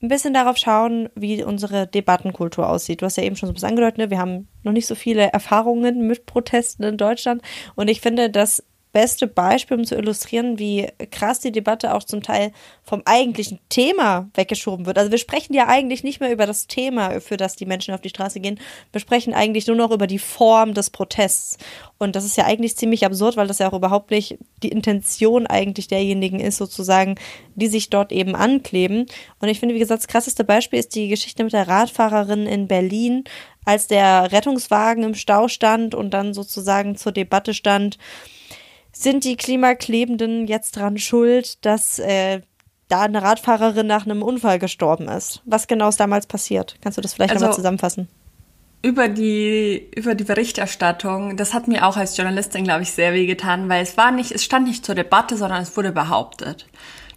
ein 0.00 0.08
bisschen 0.08 0.32
darauf 0.32 0.56
schauen, 0.56 1.10
wie 1.14 1.42
unsere 1.42 1.86
Debattenkultur 1.86 2.68
aussieht. 2.68 3.02
Du 3.02 3.06
hast 3.06 3.16
ja 3.16 3.22
eben 3.24 3.36
schon 3.36 3.48
so 3.48 3.50
ein 3.50 3.54
bisschen 3.54 3.68
angedeutet, 3.68 3.98
ne? 3.98 4.10
wir 4.10 4.18
haben 4.18 4.48
noch 4.62 4.72
nicht 4.72 4.86
so 4.86 4.94
viele 4.94 5.32
Erfahrungen 5.32 6.06
mit 6.06 6.24
Protesten 6.24 6.84
in 6.84 6.96
Deutschland. 6.96 7.42
Und 7.74 7.88
ich 7.88 8.00
finde, 8.00 8.30
dass 8.30 8.64
beste 8.98 9.28
Beispiel, 9.28 9.76
um 9.76 9.84
zu 9.84 9.94
illustrieren, 9.94 10.58
wie 10.58 10.88
krass 11.12 11.38
die 11.38 11.52
Debatte 11.52 11.94
auch 11.94 12.02
zum 12.02 12.20
Teil 12.20 12.50
vom 12.82 13.02
eigentlichen 13.04 13.60
Thema 13.68 14.28
weggeschoben 14.34 14.86
wird. 14.86 14.98
Also 14.98 15.12
wir 15.12 15.18
sprechen 15.18 15.54
ja 15.54 15.68
eigentlich 15.68 16.02
nicht 16.02 16.18
mehr 16.18 16.32
über 16.32 16.46
das 16.46 16.66
Thema, 16.66 17.20
für 17.20 17.36
das 17.36 17.54
die 17.54 17.64
Menschen 17.64 17.94
auf 17.94 18.00
die 18.00 18.08
Straße 18.08 18.40
gehen. 18.40 18.58
Wir 18.90 19.00
sprechen 19.00 19.34
eigentlich 19.34 19.68
nur 19.68 19.76
noch 19.76 19.92
über 19.92 20.08
die 20.08 20.18
Form 20.18 20.74
des 20.74 20.90
Protests. 20.90 21.58
Und 21.96 22.16
das 22.16 22.24
ist 22.24 22.36
ja 22.36 22.44
eigentlich 22.44 22.76
ziemlich 22.76 23.06
absurd, 23.06 23.36
weil 23.36 23.46
das 23.46 23.60
ja 23.60 23.70
auch 23.70 23.76
überhaupt 23.76 24.10
nicht 24.10 24.36
die 24.64 24.70
Intention 24.70 25.46
eigentlich 25.46 25.86
derjenigen 25.86 26.40
ist, 26.40 26.56
sozusagen, 26.56 27.14
die 27.54 27.68
sich 27.68 27.90
dort 27.90 28.10
eben 28.10 28.34
ankleben. 28.34 29.06
Und 29.38 29.48
ich 29.48 29.60
finde, 29.60 29.76
wie 29.76 29.78
gesagt, 29.78 30.00
das 30.00 30.08
krasseste 30.08 30.42
Beispiel 30.42 30.80
ist 30.80 30.96
die 30.96 31.06
Geschichte 31.06 31.44
mit 31.44 31.52
der 31.52 31.68
Radfahrerin 31.68 32.46
in 32.46 32.66
Berlin, 32.66 33.22
als 33.64 33.86
der 33.86 34.32
Rettungswagen 34.32 35.04
im 35.04 35.14
Stau 35.14 35.46
stand 35.46 35.94
und 35.94 36.10
dann 36.10 36.34
sozusagen 36.34 36.96
zur 36.96 37.12
Debatte 37.12 37.54
stand, 37.54 37.96
sind 38.92 39.24
die 39.24 39.36
Klimaklebenden 39.36 40.46
jetzt 40.46 40.76
dran 40.76 40.98
schuld, 40.98 41.64
dass 41.64 41.98
äh, 41.98 42.40
da 42.88 43.02
eine 43.02 43.22
Radfahrerin 43.22 43.86
nach 43.86 44.04
einem 44.04 44.22
Unfall 44.22 44.58
gestorben 44.58 45.08
ist? 45.08 45.42
Was 45.44 45.66
genau 45.66 45.88
ist 45.88 46.00
damals 46.00 46.26
passiert? 46.26 46.76
Kannst 46.80 46.98
du 46.98 47.02
das 47.02 47.14
vielleicht 47.14 47.32
also, 47.32 47.44
nochmal 47.44 47.56
zusammenfassen? 47.56 48.08
Über 48.80 49.08
die, 49.08 49.90
über 49.96 50.14
die 50.14 50.24
Berichterstattung, 50.24 51.36
das 51.36 51.52
hat 51.52 51.68
mir 51.68 51.86
auch 51.86 51.96
als 51.96 52.16
Journalistin, 52.16 52.64
glaube 52.64 52.82
ich, 52.82 52.92
sehr 52.92 53.12
wehgetan, 53.12 53.68
weil 53.68 53.82
es 53.82 53.96
war 53.96 54.12
nicht, 54.12 54.30
es 54.30 54.44
stand 54.44 54.68
nicht 54.68 54.84
zur 54.84 54.94
Debatte, 54.94 55.36
sondern 55.36 55.62
es 55.62 55.76
wurde 55.76 55.92
behauptet. 55.92 56.66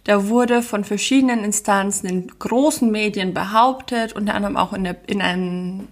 Da 0.04 0.28
wurde 0.28 0.62
von 0.62 0.82
verschiedenen 0.82 1.44
Instanzen 1.44 2.08
in 2.08 2.26
großen 2.26 2.90
Medien 2.90 3.32
behauptet, 3.32 4.14
unter 4.14 4.34
anderem 4.34 4.56
auch 4.56 4.72
in, 4.72 4.84
der, 4.84 4.96
in 5.06 5.22
einem 5.22 5.88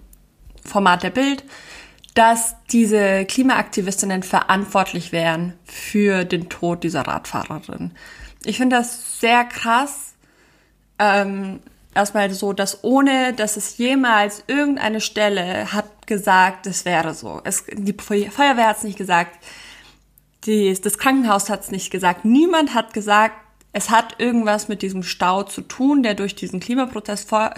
Format 0.65 1.05
der 1.05 1.11
Bild, 1.11 1.45
dass 2.15 2.57
diese 2.73 3.25
Klimaaktivistinnen 3.25 4.23
verantwortlich 4.23 5.13
wären 5.13 5.55
für 5.65 6.25
den 6.25 6.49
Tod 6.49 6.83
dieser 6.83 7.03
Radfahrerin. 7.03 7.93
Ich 8.45 8.57
finde 8.57 8.77
das 8.77 9.21
sehr 9.21 9.45
krass. 9.45 10.15
Ähm, 10.99 11.61
erstmal 11.95 12.31
so, 12.31 12.53
dass 12.53 12.83
ohne, 12.83 13.33
dass 13.33 13.57
es 13.57 13.79
jemals 13.79 14.45
irgendeine 14.47 15.01
Stelle 15.01 15.73
hat 15.73 16.07
gesagt, 16.07 16.67
es 16.67 16.85
wäre 16.85 17.15
so. 17.15 17.41
Es, 17.45 17.65
die 17.73 17.95
Feuerwehr 17.95 18.67
hat 18.69 18.79
es 18.79 18.85
nicht 18.85 18.99
gesagt, 18.99 19.39
die, 20.45 20.79
das 20.81 20.99
Krankenhaus 20.99 21.51
hat 21.51 21.63
es 21.63 21.71
nicht 21.71 21.91
gesagt, 21.91 22.25
niemand 22.25 22.75
hat 22.75 22.95
gesagt, 22.95 23.37
es 23.73 23.91
hat 23.91 24.17
irgendwas 24.19 24.69
mit 24.69 24.83
diesem 24.83 25.03
Stau 25.03 25.45
zu 25.45 25.61
tun, 25.61 26.03
der 26.03 26.15
durch 26.15 26.35
diesen 26.35 26.61
Klimaprotest 26.61 27.29
vor, 27.29 27.55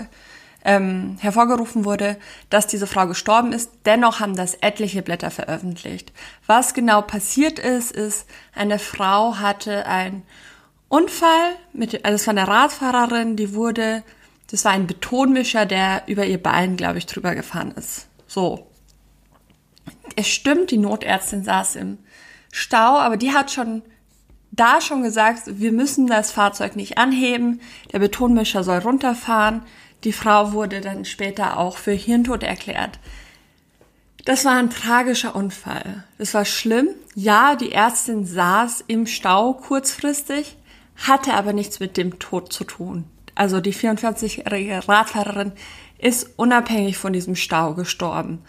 ähm, 0.65 1.17
hervorgerufen 1.21 1.85
wurde, 1.85 2.17
dass 2.51 2.67
diese 2.67 2.87
Frau 2.87 3.07
gestorben 3.07 3.53
ist. 3.53 3.71
Dennoch 3.85 4.21
haben 4.21 4.37
das 4.37 4.55
etliche 4.55 5.03
Blätter 5.03 5.31
veröffentlicht. 5.31 6.13
Was 6.47 6.75
genau 6.75 7.03
passiert 7.03 7.59
ist, 7.59 7.93
ist, 7.93 8.27
eine 8.55 8.79
Frau 8.79 9.37
hatte 9.39 9.87
einen 9.87 10.23
Unfall, 10.89 11.57
mit, 11.73 12.05
also 12.05 12.17
es 12.17 12.27
war 12.27 12.33
eine 12.33 12.47
Radfahrerin, 12.47 13.37
die 13.37 13.55
wurde, 13.55 14.03
das 14.51 14.65
war 14.65 14.73
ein 14.73 14.87
Betonmischer, 14.87 15.67
der 15.67 16.03
über 16.07 16.27
ihr 16.27 16.43
Bein, 16.43 16.77
glaube 16.77 16.99
ich, 16.99 17.07
drüber 17.07 17.35
gefahren 17.35 17.73
ist. 17.73 18.09
So. 18.27 18.67
Es 20.15 20.29
stimmt, 20.29 20.71
die 20.71 20.79
Notärztin 20.79 21.43
saß 21.43 21.77
im 21.77 21.99
Stau, 22.53 22.99
aber 22.99 23.17
die 23.17 23.33
hat 23.33 23.51
schon 23.51 23.83
da 24.53 24.81
schon 24.81 25.03
gesagt, 25.03 25.43
wir 25.47 25.73
müssen 25.73 26.07
das 26.07 26.31
Fahrzeug 26.31 26.77
nicht 26.77 26.99
anheben, 26.99 27.61
der 27.93 27.99
Betonmischer 27.99 28.63
soll 28.63 28.79
runterfahren. 28.79 29.63
Die 30.05 30.13
Frau 30.13 30.53
wurde 30.53 30.81
dann 30.81 31.05
später 31.05 31.59
auch 31.59 31.79
für 31.79 31.93
Hirntod 31.93 32.43
erklärt. 32.43 32.99
Das 34.25 34.45
war 34.45 34.53
ein 34.53 34.71
tragischer 34.71 35.35
Unfall. 35.35 36.05
Das 36.19 36.35
war 36.35 36.45
schlimm. 36.45 36.89
Ja, 37.15 37.57
die 37.57 37.73
Ärztin 37.73 38.25
saß 38.25 38.85
im 38.87 39.07
Stau 39.07 39.55
kurzfristig, 39.55 40.57
hatte 40.97 41.35
aber 41.35 41.53
nichts 41.53 41.81
mit 41.81 41.97
dem 41.97 42.19
Tod 42.19 42.53
zu 42.53 42.65
tun. 42.65 43.05
Also 43.35 43.61
die 43.61 43.75
44-jährige 43.75 44.87
Radfahrerin 44.87 45.53
ist 45.99 46.31
unabhängig 46.37 46.99
von 46.99 47.13
diesem 47.13 47.37
Stau 47.37 47.75
gestorben. 47.75 48.45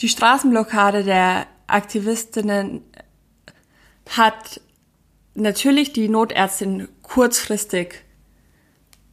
Die 0.00 0.08
Straßenblockade 0.08 1.04
der 1.04 1.46
Aktivistinnen 1.66 2.82
hat 4.16 4.60
natürlich 5.40 5.92
die 5.92 6.08
Notärztin 6.08 6.88
kurzfristig 7.02 8.04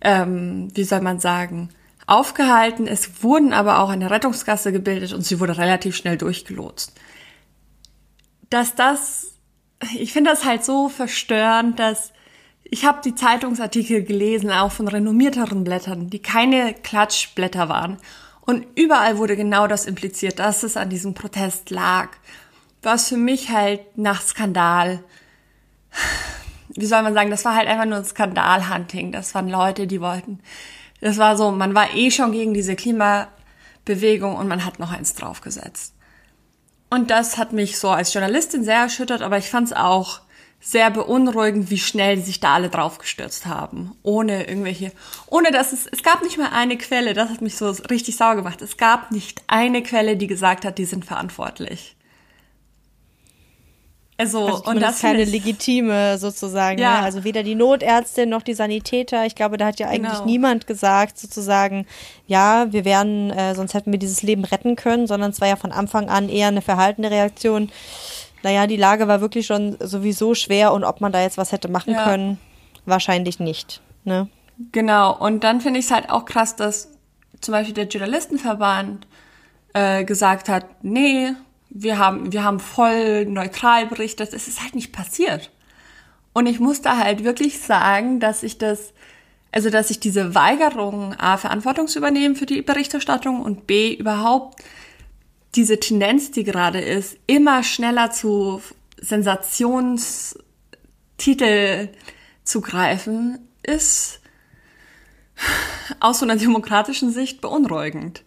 ähm, 0.05 0.69
wie 0.75 0.83
soll 0.83 1.01
man 1.01 1.19
sagen, 1.19 1.69
aufgehalten. 2.05 2.87
Es 2.87 3.23
wurden 3.23 3.51
aber 3.51 3.79
auch 3.79 3.89
eine 3.89 4.11
Rettungsgasse 4.11 4.71
gebildet 4.71 5.13
und 5.13 5.23
sie 5.23 5.39
wurde 5.39 5.57
relativ 5.57 5.95
schnell 5.95 6.17
durchgelotst. 6.17 6.93
Dass 8.51 8.75
das, 8.75 9.33
ich 9.97 10.13
finde 10.13 10.29
das 10.29 10.45
halt 10.45 10.63
so 10.63 10.89
verstörend, 10.89 11.79
dass 11.79 12.13
ich 12.63 12.85
habe 12.85 13.01
die 13.03 13.15
Zeitungsartikel 13.15 14.03
gelesen, 14.03 14.51
auch 14.51 14.71
von 14.71 14.87
renommierteren 14.87 15.63
Blättern, 15.63 16.09
die 16.09 16.19
keine 16.19 16.73
Klatschblätter 16.73 17.67
waren. 17.69 17.97
Und 18.41 18.65
überall 18.75 19.17
wurde 19.17 19.35
genau 19.35 19.65
das 19.65 19.85
impliziert, 19.85 20.37
dass 20.37 20.61
es 20.61 20.77
an 20.77 20.89
diesem 20.89 21.15
Protest 21.15 21.71
lag. 21.71 22.09
Was 22.83 23.09
für 23.09 23.17
mich 23.17 23.49
halt 23.49 23.97
nach 23.97 24.21
Skandal 24.21 25.03
wie 26.69 26.85
soll 26.85 27.01
man 27.03 27.13
sagen, 27.13 27.29
das 27.29 27.45
war 27.45 27.55
halt 27.55 27.67
einfach 27.67 27.85
nur 27.85 27.97
ein 27.97 28.05
Skandalhunting. 28.05 29.11
Das 29.11 29.33
waren 29.35 29.47
Leute, 29.47 29.87
die 29.87 30.01
wollten, 30.01 30.39
das 31.01 31.17
war 31.17 31.37
so, 31.37 31.51
man 31.51 31.75
war 31.75 31.93
eh 31.93 32.11
schon 32.11 32.31
gegen 32.31 32.53
diese 32.53 32.75
Klimabewegung 32.75 34.35
und 34.35 34.47
man 34.47 34.65
hat 34.65 34.79
noch 34.79 34.91
eins 34.91 35.13
draufgesetzt. 35.13 35.93
Und 36.89 37.11
das 37.11 37.37
hat 37.37 37.51
mich 37.51 37.79
so 37.79 37.89
als 37.89 38.13
Journalistin 38.13 38.63
sehr 38.63 38.79
erschüttert, 38.79 39.21
aber 39.21 39.37
ich 39.37 39.49
fand 39.49 39.67
es 39.67 39.73
auch 39.73 40.21
sehr 40.61 40.89
beunruhigend, 40.89 41.69
wie 41.69 41.77
schnell 41.77 42.23
sich 42.23 42.39
da 42.39 42.55
alle 42.55 42.69
draufgestürzt 42.69 43.45
haben. 43.45 43.95
Ohne 44.01 44.47
irgendwelche, 44.47 44.91
ohne 45.27 45.51
dass 45.51 45.73
es, 45.73 45.85
es 45.85 46.01
gab 46.01 46.23
nicht 46.23 46.37
mal 46.37 46.49
eine 46.51 46.77
Quelle, 46.77 47.13
das 47.13 47.29
hat 47.29 47.41
mich 47.41 47.55
so 47.55 47.69
richtig 47.69 48.17
sauer 48.17 48.35
gemacht. 48.35 48.61
Es 48.61 48.77
gab 48.77 49.11
nicht 49.11 49.43
eine 49.47 49.83
Quelle, 49.83 50.17
die 50.17 50.27
gesagt 50.27 50.65
hat, 50.65 50.77
die 50.77 50.85
sind 50.85 51.05
verantwortlich. 51.05 51.94
Also, 54.17 54.45
also 54.45 54.63
und 54.63 54.81
das 54.81 55.01
keine 55.01 55.25
legitime 55.25 56.17
sozusagen. 56.17 56.79
Ja. 56.79 56.99
Ne? 56.99 57.03
Also 57.03 57.23
weder 57.25 57.43
die 57.43 57.55
Notärztin 57.55 58.29
noch 58.29 58.43
die 58.43 58.53
Sanitäter. 58.53 59.25
Ich 59.25 59.35
glaube, 59.35 59.57
da 59.57 59.67
hat 59.67 59.79
ja 59.79 59.87
eigentlich 59.87 60.13
genau. 60.13 60.25
niemand 60.25 60.67
gesagt 60.67 61.17
sozusagen, 61.17 61.85
ja, 62.25 62.71
wir 62.71 62.85
wären, 62.85 63.29
äh, 63.31 63.53
sonst 63.55 63.73
hätten 63.73 63.91
wir 63.91 63.99
dieses 63.99 64.23
Leben 64.23 64.45
retten 64.45 64.77
können, 64.77 65.05
sondern 65.07 65.31
es 65.31 65.41
war 65.41 65.49
ja 65.49 65.57
von 65.57 65.73
Anfang 65.73 66.09
an 66.09 66.29
eher 66.29 66.47
eine 66.47 66.61
verhaltene 66.61 67.11
Reaktion. 67.11 67.69
Naja, 68.41 68.67
die 68.67 68.77
Lage 68.77 69.07
war 69.07 69.19
wirklich 69.19 69.47
schon 69.47 69.75
sowieso 69.81 70.33
schwer 70.33 70.71
und 70.71 70.85
ob 70.85 71.01
man 71.01 71.11
da 71.11 71.21
jetzt 71.21 71.37
was 71.37 71.51
hätte 71.51 71.67
machen 71.67 71.93
ja. 71.93 72.05
können, 72.05 72.39
wahrscheinlich 72.85 73.39
nicht. 73.39 73.81
Ne? 74.05 74.29
Genau. 74.71 75.17
Und 75.17 75.43
dann 75.43 75.59
finde 75.59 75.79
ich 75.79 75.87
es 75.87 75.91
halt 75.91 76.09
auch 76.09 76.23
krass, 76.23 76.55
dass 76.55 76.89
zum 77.41 77.51
Beispiel 77.51 77.73
der 77.73 77.87
Journalistenverband 77.87 79.07
äh, 79.73 80.05
gesagt 80.05 80.47
hat, 80.47 80.65
nee, 80.83 81.33
wir 81.69 81.97
haben, 81.97 82.31
wir 82.31 82.43
haben 82.43 82.59
voll 82.59 83.25
neutral 83.25 83.87
berichtet. 83.87 84.33
Es 84.33 84.47
ist 84.47 84.61
halt 84.61 84.75
nicht 84.75 84.91
passiert. 84.91 85.51
Und 86.33 86.47
ich 86.47 86.59
muss 86.59 86.81
da 86.81 86.97
halt 86.97 87.23
wirklich 87.23 87.59
sagen, 87.59 88.19
dass 88.19 88.43
ich 88.43 88.57
das, 88.57 88.93
also 89.51 89.69
dass 89.69 89.89
ich 89.89 89.99
diese 89.99 90.35
Weigerung, 90.35 91.13
A, 91.13 91.37
Verantwortung 91.37 91.87
zu 91.87 91.99
übernehmen 91.99 92.35
für 92.35 92.45
die 92.45 92.61
Berichterstattung 92.61 93.41
und 93.41 93.67
B, 93.67 93.93
überhaupt 93.93 94.61
diese 95.55 95.79
Tendenz, 95.79 96.31
die 96.31 96.43
gerade 96.43 96.81
ist, 96.81 97.17
immer 97.27 97.63
schneller 97.63 98.11
zu 98.11 98.61
Sensationstitel 98.99 101.89
zu 102.43 102.61
greifen, 102.61 103.39
ist 103.63 104.19
aus 105.99 106.19
so 106.19 106.25
einer 106.25 106.35
demokratischen 106.35 107.11
Sicht 107.11 107.41
beunruhigend. 107.41 108.23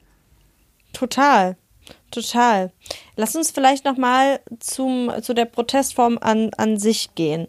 Total. 0.93 1.57
Total. 2.11 2.73
Lass 3.17 3.37
uns 3.37 3.51
vielleicht 3.51 3.85
noch 3.85 3.97
mal 3.97 4.41
zum 4.61 5.13
zu 5.23 5.35
der 5.35 5.45
Protestform 5.45 6.19
an 6.21 6.51
an 6.57 6.79
sich 6.79 7.15
gehen. 7.15 7.49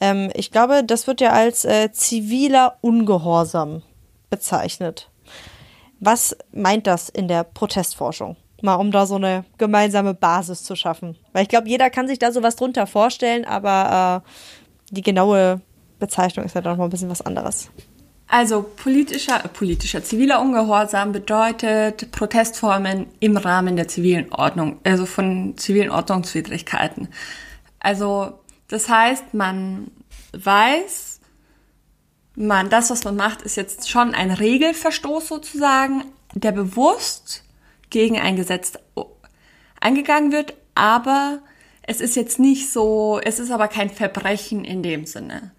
Ähm, 0.00 0.30
ich 0.34 0.50
glaube, 0.50 0.84
das 0.84 1.06
wird 1.06 1.20
ja 1.20 1.32
als 1.32 1.64
äh, 1.64 1.92
ziviler 1.92 2.78
Ungehorsam 2.80 3.82
bezeichnet. 4.30 5.10
Was 6.00 6.36
meint 6.52 6.86
das 6.86 7.08
in 7.08 7.28
der 7.28 7.44
Protestforschung? 7.44 8.36
Mal 8.62 8.74
um 8.74 8.90
da 8.90 9.06
so 9.06 9.16
eine 9.16 9.44
gemeinsame 9.56 10.14
Basis 10.14 10.64
zu 10.64 10.74
schaffen. 10.74 11.16
Weil 11.32 11.42
ich 11.42 11.48
glaube, 11.48 11.68
jeder 11.68 11.90
kann 11.90 12.08
sich 12.08 12.18
da 12.18 12.32
sowas 12.32 12.56
drunter 12.56 12.86
vorstellen, 12.86 13.44
aber 13.44 14.24
äh, 14.24 14.94
die 14.94 15.02
genaue 15.02 15.60
Bezeichnung 15.98 16.44
ist 16.44 16.54
ja 16.54 16.60
doch 16.60 16.76
noch 16.76 16.84
ein 16.84 16.90
bisschen 16.90 17.10
was 17.10 17.22
anderes. 17.22 17.70
Also 18.28 18.62
politischer, 18.62 19.38
politischer 19.38 20.04
ziviler 20.04 20.40
Ungehorsam 20.42 21.12
bedeutet 21.12 22.10
Protestformen 22.12 23.06
im 23.20 23.38
Rahmen 23.38 23.76
der 23.76 23.88
zivilen 23.88 24.30
Ordnung, 24.32 24.78
also 24.84 25.06
von 25.06 25.56
zivilen 25.56 25.90
Ordnungswidrigkeiten. 25.90 27.08
Also 27.80 28.38
das 28.68 28.90
heißt, 28.90 29.32
man 29.32 29.90
weiß, 30.32 31.20
man, 32.34 32.68
das, 32.68 32.90
was 32.90 33.04
man 33.04 33.16
macht, 33.16 33.40
ist 33.42 33.56
jetzt 33.56 33.88
schon 33.88 34.14
ein 34.14 34.30
Regelverstoß 34.30 35.26
sozusagen, 35.26 36.04
der 36.34 36.52
bewusst 36.52 37.44
gegen 37.88 38.20
ein 38.20 38.36
Gesetz 38.36 38.74
eingegangen 39.80 40.32
wird, 40.32 40.52
aber 40.74 41.38
es 41.82 42.02
ist 42.02 42.14
jetzt 42.14 42.38
nicht 42.38 42.70
so, 42.70 43.18
es 43.24 43.38
ist 43.38 43.50
aber 43.50 43.68
kein 43.68 43.88
Verbrechen 43.88 44.66
in 44.66 44.82
dem 44.82 45.06
Sinne. 45.06 45.52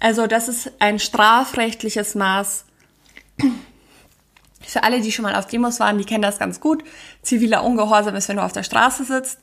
Also 0.00 0.26
das 0.26 0.48
ist 0.48 0.72
ein 0.78 0.98
strafrechtliches 0.98 2.14
Maß. 2.14 2.64
Für 4.62 4.82
alle, 4.82 5.00
die 5.00 5.12
schon 5.12 5.24
mal 5.24 5.34
auf 5.36 5.46
Demos 5.46 5.78
waren, 5.80 5.98
die 5.98 6.04
kennen 6.04 6.22
das 6.22 6.38
ganz 6.38 6.60
gut. 6.60 6.82
Ziviler 7.22 7.64
Ungehorsam 7.64 8.14
ist, 8.14 8.28
wenn 8.28 8.36
du 8.36 8.42
auf 8.42 8.52
der 8.52 8.62
Straße 8.62 9.04
sitzt. 9.04 9.38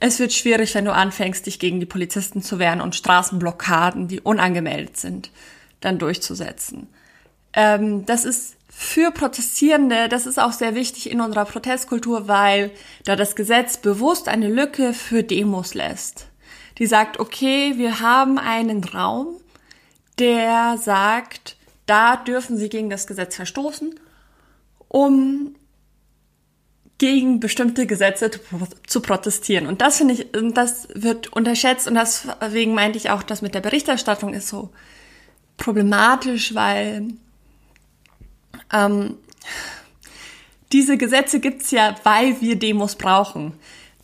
Es 0.00 0.18
wird 0.18 0.32
schwierig, 0.32 0.74
wenn 0.74 0.84
du 0.84 0.92
anfängst, 0.92 1.46
dich 1.46 1.58
gegen 1.58 1.80
die 1.80 1.86
Polizisten 1.86 2.42
zu 2.42 2.58
wehren 2.58 2.80
und 2.80 2.94
Straßenblockaden, 2.94 4.08
die 4.08 4.20
unangemeldet 4.20 4.96
sind, 4.96 5.30
dann 5.80 5.98
durchzusetzen. 5.98 6.88
Ähm, 7.52 8.06
das 8.06 8.24
ist 8.24 8.56
für 8.68 9.10
Protestierende, 9.10 10.08
das 10.08 10.26
ist 10.26 10.38
auch 10.38 10.52
sehr 10.52 10.76
wichtig 10.76 11.10
in 11.10 11.20
unserer 11.20 11.46
Protestkultur, 11.46 12.28
weil 12.28 12.70
da 13.04 13.16
das 13.16 13.34
Gesetz 13.34 13.76
bewusst 13.76 14.28
eine 14.28 14.48
Lücke 14.48 14.94
für 14.94 15.24
Demos 15.24 15.74
lässt. 15.74 16.28
Die 16.78 16.86
sagt, 16.86 17.18
okay, 17.18 17.74
wir 17.76 17.98
haben 17.98 18.38
einen 18.38 18.84
Raum, 18.84 19.40
der 20.18 20.78
sagt, 20.78 21.56
da 21.86 22.16
dürfen 22.16 22.56
sie 22.56 22.68
gegen 22.68 22.90
das 22.90 23.06
Gesetz 23.06 23.36
verstoßen, 23.36 23.98
um 24.88 25.54
gegen 26.98 27.38
bestimmte 27.38 27.86
Gesetze 27.86 28.30
zu 28.86 29.00
protestieren. 29.00 29.66
Und 29.66 29.80
das 29.80 29.98
finde 29.98 30.14
ich, 30.14 30.26
das 30.52 30.88
wird 30.94 31.32
unterschätzt 31.32 31.86
und 31.86 31.94
deswegen 31.94 32.74
meinte 32.74 32.98
ich 32.98 33.10
auch, 33.10 33.22
dass 33.22 33.40
mit 33.40 33.54
der 33.54 33.60
Berichterstattung 33.60 34.34
ist 34.34 34.48
so 34.48 34.70
problematisch, 35.56 36.54
weil 36.54 37.08
ähm, 38.72 39.16
diese 40.72 40.98
Gesetze 40.98 41.40
gibt's 41.40 41.70
ja, 41.70 41.94
weil 42.02 42.40
wir 42.40 42.56
Demos 42.56 42.96
brauchen. 42.96 43.52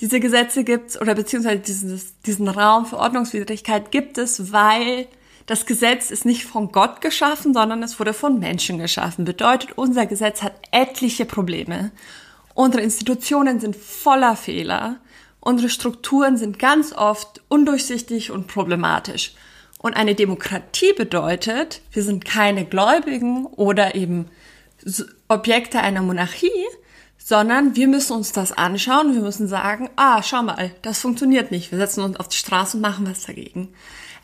Diese 0.01 0.21
Gesetze 0.21 0.65
gibt's 0.65 1.01
oder 1.01 1.15
beziehungsweise 1.15 1.61
dieses, 1.61 2.21
diesen 2.23 2.49
Raum 2.49 2.87
für 2.87 2.99
Ordnungswidrigkeit 2.99 3.91
gibt 3.91 4.19
es, 4.19 4.53
weil 4.53 5.07
das 5.47 5.67
Gesetz 5.67 6.11
ist 6.11 6.25
nicht 6.25 6.45
von 6.45 6.73
Gott 6.73 7.01
geschaffen, 7.01 7.53
sondern 7.53 7.83
es 7.83 7.99
wurde 8.01 8.15
von 8.15 8.39
Menschen 8.39 8.79
geschaffen. 8.79 9.25
Bedeutet, 9.25 9.73
unser 9.77 10.07
Gesetz 10.07 10.43
hat 10.43 10.55
etliche 10.71 11.27
Probleme. 11.27 11.91
Unsere 12.55 12.83
Institutionen 12.83 13.61
sind 13.61 13.77
voller 13.77 14.37
Fehler. 14.37 14.97
Unsere 15.41 15.69
Strukturen 15.69 16.39
sind 16.39 16.59
ganz 16.59 16.93
oft 16.95 17.43
undurchsichtig 17.49 18.31
und 18.31 18.47
problematisch. 18.47 19.35
Und 19.79 19.95
eine 19.97 20.15
Demokratie 20.15 20.95
bedeutet, 20.95 21.83
wir 21.93 22.03
sind 22.03 22.25
keine 22.25 22.65
Gläubigen 22.65 23.45
oder 23.45 23.95
eben 23.95 24.31
Objekte 25.29 25.81
einer 25.81 26.01
Monarchie, 26.01 26.49
sondern 27.19 27.77
wir 27.77 27.89
müssen 27.89 28.15
uns 28.15 28.33
das 28.33 28.53
anschauen. 28.53 29.15
Wir 29.15 29.21
müssen 29.21 29.47
sagen, 29.47 29.91
ah, 29.97 30.23
schau 30.23 30.43
mal, 30.43 30.71
das 30.81 31.01
funktioniert 31.01 31.51
nicht. 31.51 31.71
Wir 31.71 31.79
setzen 31.79 32.03
uns 32.03 32.17
auf 32.17 32.29
die 32.29 32.37
Straße 32.39 32.79
und 32.79 32.83
machen 32.83 33.07
was 33.07 33.27
dagegen. 33.27 33.75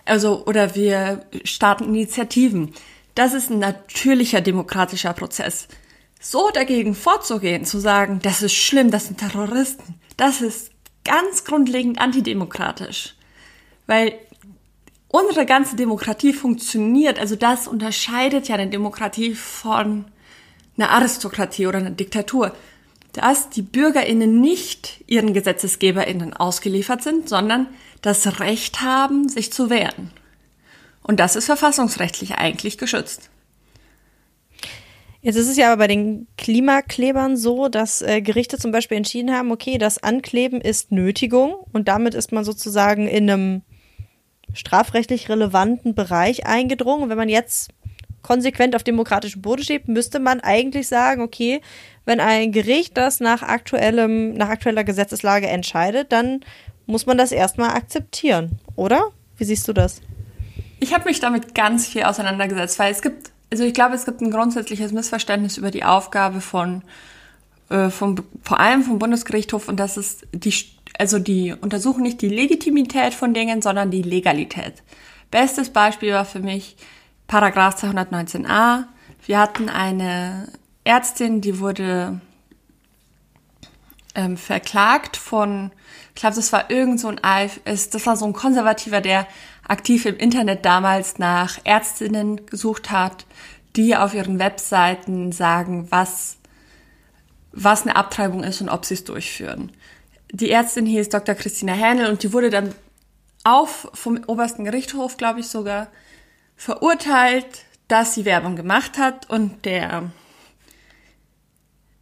Also, 0.04 0.44
oder 0.46 0.74
wir 0.74 1.26
starten 1.44 1.84
Initiativen. 1.84 2.72
Das 3.14 3.34
ist 3.34 3.50
ein 3.50 3.58
natürlicher 3.58 4.40
demokratischer 4.40 5.12
Prozess. 5.12 5.68
So 6.20 6.50
dagegen 6.52 6.94
vorzugehen, 6.94 7.64
zu 7.64 7.78
sagen, 7.78 8.20
das 8.22 8.42
ist 8.42 8.54
schlimm, 8.54 8.90
das 8.90 9.06
sind 9.06 9.18
Terroristen, 9.18 9.94
das 10.16 10.42
ist 10.42 10.70
ganz 11.04 11.44
grundlegend 11.44 11.98
antidemokratisch. 12.00 13.14
Weil 13.86 14.14
unsere 15.08 15.46
ganze 15.46 15.76
Demokratie 15.76 16.32
funktioniert, 16.32 17.18
also 17.18 17.36
das 17.36 17.66
unterscheidet 17.66 18.48
ja 18.48 18.56
eine 18.56 18.68
Demokratie 18.68 19.34
von 19.34 20.04
einer 20.76 20.90
Aristokratie 20.90 21.66
oder 21.66 21.78
einer 21.78 21.90
Diktatur, 21.90 22.54
dass 23.12 23.50
die 23.50 23.62
BürgerInnen 23.62 24.40
nicht 24.40 25.02
ihren 25.06 25.32
GesetzgeberInnen 25.32 26.34
ausgeliefert 26.34 27.02
sind, 27.02 27.28
sondern 27.28 27.66
das 28.02 28.40
Recht 28.40 28.80
haben, 28.80 29.28
sich 29.28 29.52
zu 29.52 29.70
wehren. 29.70 30.10
Und 31.02 31.20
das 31.20 31.36
ist 31.36 31.46
verfassungsrechtlich 31.46 32.36
eigentlich 32.36 32.78
geschützt. 32.78 33.30
Jetzt 35.22 35.36
ist 35.36 35.48
es 35.48 35.56
ja 35.58 35.70
aber 35.72 35.80
bei 35.80 35.86
den 35.86 36.26
Klimaklebern 36.38 37.36
so, 37.36 37.68
dass 37.68 38.00
äh, 38.00 38.22
Gerichte 38.22 38.56
zum 38.56 38.72
Beispiel 38.72 38.96
entschieden 38.96 39.34
haben, 39.34 39.52
okay, 39.52 39.76
das 39.76 40.02
Ankleben 40.02 40.62
ist 40.62 40.92
Nötigung 40.92 41.54
und 41.72 41.88
damit 41.88 42.14
ist 42.14 42.32
man 42.32 42.44
sozusagen 42.44 43.06
in 43.06 43.30
einem 43.30 43.62
strafrechtlich 44.54 45.28
relevanten 45.28 45.94
Bereich 45.94 46.46
eingedrungen. 46.46 47.10
wenn 47.10 47.18
man 47.18 47.28
jetzt 47.28 47.70
konsequent 48.22 48.74
auf 48.74 48.82
demokratischem 48.82 49.42
Boden 49.42 49.62
steht, 49.62 49.88
müsste 49.88 50.20
man 50.20 50.40
eigentlich 50.40 50.88
sagen, 50.88 51.22
okay, 51.22 51.60
wenn 52.04 52.20
ein 52.20 52.50
Gericht 52.52 52.96
das 52.96 53.20
nach 53.20 53.42
aktuellem, 53.42 54.34
nach 54.34 54.48
aktueller 54.48 54.84
Gesetzeslage 54.84 55.46
entscheidet, 55.46 56.12
dann 56.12 56.40
muss 56.90 57.06
man 57.06 57.16
das 57.16 57.32
erstmal 57.32 57.70
akzeptieren, 57.70 58.58
oder? 58.76 59.10
Wie 59.36 59.44
siehst 59.44 59.66
du 59.68 59.72
das? 59.72 60.02
Ich 60.80 60.94
habe 60.94 61.04
mich 61.04 61.20
damit 61.20 61.54
ganz 61.54 61.86
viel 61.86 62.02
auseinandergesetzt, 62.02 62.78
weil 62.78 62.92
es 62.92 63.02
gibt, 63.02 63.30
also 63.50 63.64
ich 63.64 63.74
glaube, 63.74 63.94
es 63.94 64.04
gibt 64.04 64.20
ein 64.20 64.30
grundsätzliches 64.30 64.92
Missverständnis 64.92 65.56
über 65.56 65.70
die 65.70 65.84
Aufgabe 65.84 66.40
von, 66.40 66.82
äh, 67.68 67.90
vom, 67.90 68.16
vor 68.42 68.60
allem 68.60 68.82
vom 68.82 68.98
Bundesgerichtshof 68.98 69.68
und 69.68 69.78
das 69.78 69.96
ist 69.96 70.26
die, 70.32 70.54
also 70.98 71.18
die 71.18 71.54
untersuchen 71.58 72.02
nicht 72.02 72.20
die 72.22 72.28
Legitimität 72.28 73.14
von 73.14 73.34
Dingen, 73.34 73.62
sondern 73.62 73.90
die 73.90 74.02
Legalität. 74.02 74.82
Bestes 75.30 75.70
Beispiel 75.70 76.12
war 76.12 76.24
für 76.24 76.40
mich 76.40 76.76
Paragraph 77.26 77.76
219a. 77.76 78.84
Wir 79.26 79.38
hatten 79.38 79.68
eine 79.68 80.48
Ärztin, 80.82 81.40
die 81.40 81.60
wurde 81.60 82.20
ähm, 84.14 84.36
verklagt 84.36 85.16
von 85.16 85.70
ich 86.20 86.22
glaube, 86.22 86.36
das 86.36 86.52
war 86.52 86.70
irgend 86.70 87.00
so 87.00 87.08
ein 87.08 87.24
Alf, 87.24 87.62
das 87.64 88.04
war 88.04 88.14
so 88.14 88.26
ein 88.26 88.34
Konservativer, 88.34 89.00
der 89.00 89.26
aktiv 89.66 90.04
im 90.04 90.18
Internet 90.18 90.66
damals 90.66 91.18
nach 91.18 91.58
Ärztinnen 91.64 92.44
gesucht 92.44 92.90
hat, 92.90 93.24
die 93.74 93.96
auf 93.96 94.12
ihren 94.12 94.38
Webseiten 94.38 95.32
sagen, 95.32 95.86
was, 95.88 96.36
was 97.52 97.86
eine 97.86 97.96
Abtreibung 97.96 98.44
ist 98.44 98.60
und 98.60 98.68
ob 98.68 98.84
sie 98.84 98.92
es 98.92 99.04
durchführen. 99.04 99.72
Die 100.30 100.50
Ärztin 100.50 100.84
hieß 100.84 101.08
Dr. 101.08 101.34
Christina 101.34 101.72
Hähnel 101.72 102.10
und 102.10 102.22
die 102.22 102.34
wurde 102.34 102.50
dann 102.50 102.74
auf 103.42 103.88
vom 103.94 104.20
obersten 104.26 104.64
Gerichtshof, 104.64 105.16
glaube 105.16 105.40
ich 105.40 105.48
sogar, 105.48 105.88
verurteilt, 106.54 107.64
dass 107.88 108.14
sie 108.14 108.26
Werbung 108.26 108.56
gemacht 108.56 108.98
hat 108.98 109.30
und 109.30 109.64
der 109.64 110.10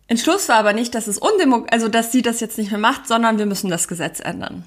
Entschluss 0.08 0.48
war 0.48 0.56
aber 0.56 0.72
nicht, 0.72 0.94
dass 0.94 1.06
es 1.06 1.18
undemok 1.18 1.70
also 1.70 1.88
dass 1.88 2.10
sie 2.10 2.22
das 2.22 2.40
jetzt 2.40 2.58
nicht 2.58 2.70
mehr 2.70 2.80
macht, 2.80 3.06
sondern 3.06 3.38
wir 3.38 3.46
müssen 3.46 3.70
das 3.70 3.88
Gesetz 3.88 4.20
ändern. 4.20 4.64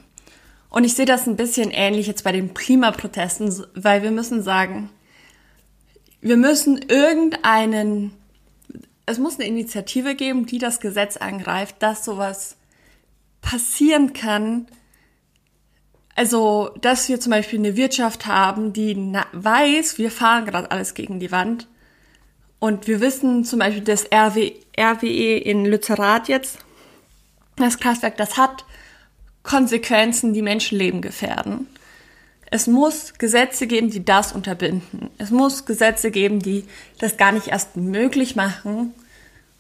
Und 0.70 0.86
ich 0.86 0.94
sehe 0.94 1.06
das 1.06 1.28
ein 1.28 1.36
bisschen 1.36 1.72
ähnlich 1.72 2.08
jetzt 2.08 2.24
bei 2.24 2.32
den 2.32 2.54
Klimaprotesten, 2.54 3.66
weil 3.74 4.04
wir 4.04 4.12
müssen 4.12 4.44
sagen, 4.44 4.90
wir 6.22 6.38
müssen 6.38 6.78
irgendeinen, 6.78 8.14
es 9.08 9.18
muss 9.18 9.36
eine 9.36 9.48
Initiative 9.48 10.16
geben, 10.16 10.46
die 10.46 10.60
das 10.60 10.80
Gesetz 10.80 11.18
angreift, 11.18 11.76
dass 11.80 12.06
sowas 12.06 12.56
passieren 13.42 14.14
kann. 14.14 14.68
Also, 16.16 16.70
dass 16.82 17.10
wir 17.10 17.20
zum 17.20 17.32
Beispiel 17.32 17.58
eine 17.58 17.76
Wirtschaft 17.76 18.28
haben, 18.28 18.74
die 18.74 18.96
weiß, 19.34 19.98
wir 19.98 20.12
fahren 20.12 20.46
gerade 20.46 20.70
alles 20.70 20.94
gegen 20.94 21.20
die 21.20 21.32
Wand 21.32 21.68
und 22.62 22.86
wir 22.86 23.02
wissen 23.02 23.44
zum 23.44 23.58
Beispiel, 23.58 23.84
dass 23.84 24.06
RW, 24.14 24.54
RWE 24.80 25.38
in 25.38 25.66
Lützerath 25.66 26.28
jetzt, 26.28 26.60
das 27.56 27.80
Kraftwerk, 27.80 28.18
das 28.18 28.38
hat 28.38 28.66
Konsequenzen, 29.42 30.32
die 30.34 30.44
Menschenleben 30.44 31.02
gefährden. 31.02 31.68
Es 32.52 32.68
muss 32.68 33.16
Gesetze 33.18 33.66
geben, 33.66 33.90
die 33.90 34.06
das 34.06 34.32
unterbinden. 34.32 35.10
Es 35.18 35.32
muss 35.32 35.66
Gesetze 35.66 36.12
geben, 36.12 36.40
die 36.40 36.66
das 37.00 37.18
gar 37.18 37.32
nicht 37.32 37.48
erst 37.48 37.78
möglich 37.78 38.36
machen 38.36 38.94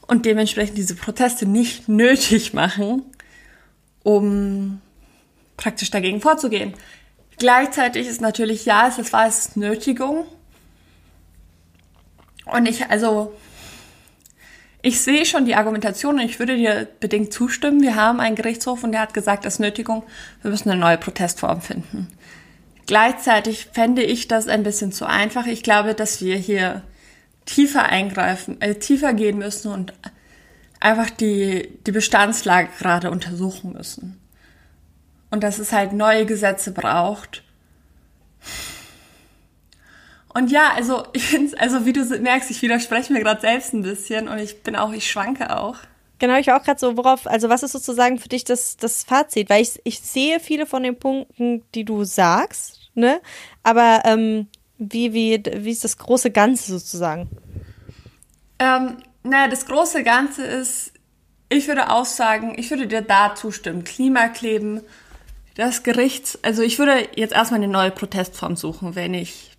und 0.06 0.28
dementsprechend 0.28 0.78
diese 0.78 0.94
Proteste 0.94 1.48
nicht 1.48 1.90
nötig 1.90 2.54
machen, 2.54 3.02
um 4.04 4.80
praktisch 5.58 5.90
dagegen 5.90 6.22
vorzugehen. 6.22 6.76
Gleichzeitig 7.40 8.06
ist 8.06 8.22
natürlich, 8.22 8.66
ja, 8.66 8.88
es 8.88 9.12
war 9.12 9.26
es 9.26 9.56
Nötigung, 9.56 10.28
und 12.46 12.66
ich, 12.68 12.90
also, 12.90 13.34
ich 14.82 15.02
sehe 15.02 15.26
schon 15.26 15.46
die 15.46 15.56
Argumentation 15.56 16.16
und 16.16 16.26
ich 16.26 16.40
würde 16.40 16.56
dir 16.56 16.88
bedingt 17.00 17.32
zustimmen. 17.32 17.82
Wir 17.82 17.96
haben 17.96 18.20
einen 18.20 18.36
Gerichtshof 18.36 18.84
und 18.84 18.94
der 18.94 19.02
hat 19.02 19.14
gesagt, 19.14 19.46
als 19.46 19.60
Nötigung, 19.60 20.04
wir 20.42 20.52
müssen 20.52 20.70
eine 20.70 20.80
neue 20.80 20.98
Protestform 20.98 21.62
finden. 21.62 22.08
Gleichzeitig 22.88 23.70
fände 23.72 24.02
ich 24.02 24.28
das 24.28 24.48
ein 24.48 24.64
bisschen 24.64 24.92
zu 24.92 25.06
einfach. 25.06 25.46
Ich 25.46 25.64
glaube, 25.64 25.94
dass 25.94 26.22
wir 26.22 26.36
hier 26.36 26.82
tiefer 27.46 27.86
eingreifen, 27.86 28.60
äh, 28.62 28.76
tiefer 28.76 29.14
gehen 29.14 29.38
müssen 29.38 29.72
und 29.72 29.94
einfach 30.80 31.10
die, 31.10 31.80
die 31.86 31.92
Bestandslage 31.92 32.70
gerade 32.78 33.12
untersuchen 33.12 33.74
müssen. 33.74 34.20
Und 35.30 35.44
dass 35.44 35.60
es 35.60 35.72
halt 35.72 35.94
neue 35.94 36.26
Gesetze 36.26 36.72
braucht. 36.72 37.44
Und 40.34 40.52
ja, 40.52 40.72
also 40.76 41.04
ich 41.14 41.24
finde 41.26 41.60
also 41.60 41.86
wie 41.86 41.94
du 41.94 42.04
merkst, 42.06 42.52
ich 42.52 42.62
widerspreche 42.62 43.12
mir 43.12 43.20
gerade 43.20 43.42
selbst 43.42 43.74
ein 43.74 43.82
bisschen 43.82 44.28
und 44.28 44.38
ich 44.38 44.64
bin 44.64 44.76
auch, 44.76 44.94
ich 44.94 45.10
schwanke 45.10 45.58
auch. 45.58 45.76
Genau, 46.20 46.38
ich 46.38 46.48
war 46.48 46.60
auch 46.60 46.64
gerade 46.64 46.80
so, 46.80 46.98
worauf, 46.98 47.26
also 47.26 47.50
was 47.50 47.64
ist 47.64 47.72
sozusagen 47.72 48.20
für 48.20 48.30
dich 48.30 48.44
das, 48.44 48.78
das 48.78 49.04
Fazit? 49.04 49.50
Weil 49.50 49.64
ich, 49.64 49.82
ich 49.84 50.00
sehe 50.00 50.40
viele 50.40 50.66
von 50.66 50.84
den 50.84 50.98
Punkten, 50.98 51.64
die 51.74 51.84
du 51.84 52.04
sagst, 52.04 52.92
ne? 52.94 53.20
Aber 53.64 54.04
ähm, 54.06 54.48
wie, 54.78 55.14
wie, 55.14 55.42
wie 55.44 55.72
ist 55.72 55.84
das 55.84 55.98
große 55.98 56.32
Ganze 56.32 56.72
sozusagen? 56.72 57.28
Ähm, 58.60 58.98
naja, 59.24 59.48
das 59.48 59.66
große 59.66 60.04
Ganze 60.04 60.44
ist, 60.44 60.94
ich 61.50 61.68
würde 61.68 61.90
auch 61.90 62.06
sagen, 62.06 62.54
ich 62.58 62.70
würde 62.70 62.88
dir 62.88 63.02
da 63.02 63.34
zustimmen. 63.36 63.84
Klimakleben, 63.84 64.82
das 65.56 65.84
Gerichts, 65.84 66.40
also 66.44 66.62
ich 66.62 66.80
würde 66.80 67.08
jetzt 67.16 67.34
erstmal 67.34 67.60
eine 67.60 67.72
neue 67.72 67.92
Protestform 67.92 68.56
suchen, 68.56 68.96
wenn 68.96 69.14
ich 69.14 69.51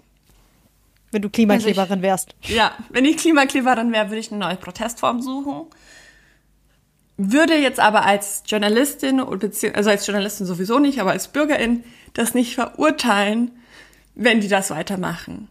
wenn 1.12 1.22
du 1.22 1.30
Klimakleberin 1.30 2.02
wärst. 2.02 2.34
Ja, 2.42 2.72
wenn 2.90 3.04
ich 3.04 3.18
Klimakleberin 3.18 3.92
wäre, 3.92 4.08
würde 4.08 4.18
ich 4.18 4.32
eine 4.32 4.40
neue 4.40 4.56
Protestform 4.56 5.20
suchen. 5.20 5.66
Würde 7.18 7.54
jetzt 7.54 7.78
aber 7.78 8.04
als 8.04 8.42
Journalistin, 8.46 9.20
also 9.20 9.90
als 9.90 10.06
Journalistin 10.06 10.46
sowieso 10.46 10.78
nicht, 10.78 11.00
aber 11.00 11.12
als 11.12 11.28
Bürgerin 11.28 11.84
das 12.14 12.34
nicht 12.34 12.54
verurteilen, 12.54 13.52
wenn 14.14 14.40
die 14.40 14.48
das 14.48 14.70
weitermachen. 14.70 15.48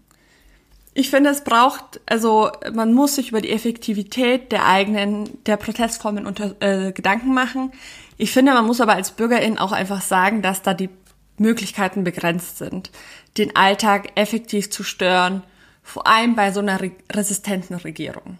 Ich 0.93 1.09
finde, 1.09 1.29
es 1.29 1.43
braucht, 1.43 2.01
also 2.05 2.51
man 2.73 2.93
muss 2.93 3.15
sich 3.15 3.29
über 3.29 3.39
die 3.39 3.51
Effektivität 3.51 4.51
der 4.51 4.67
eigenen, 4.67 5.41
der 5.45 5.55
Protestformen 5.55 6.25
unter, 6.25 6.55
äh, 6.59 6.91
Gedanken 6.91 7.33
machen. 7.33 7.71
Ich 8.17 8.31
finde, 8.31 8.53
man 8.53 8.65
muss 8.65 8.81
aber 8.81 8.95
als 8.95 9.11
Bürgerin 9.11 9.57
auch 9.57 9.71
einfach 9.71 10.01
sagen, 10.01 10.41
dass 10.41 10.63
da 10.63 10.73
die 10.73 10.89
Möglichkeiten 11.37 12.03
begrenzt 12.03 12.57
sind, 12.57 12.91
den 13.37 13.55
Alltag 13.55 14.11
effektiv 14.15 14.69
zu 14.69 14.83
stören 14.83 15.43
vor 15.83 16.07
allem 16.07 16.35
bei 16.35 16.51
so 16.51 16.59
einer 16.59 16.81
re 16.81 16.91
resistenten 17.11 17.75
Regierung. 17.75 18.37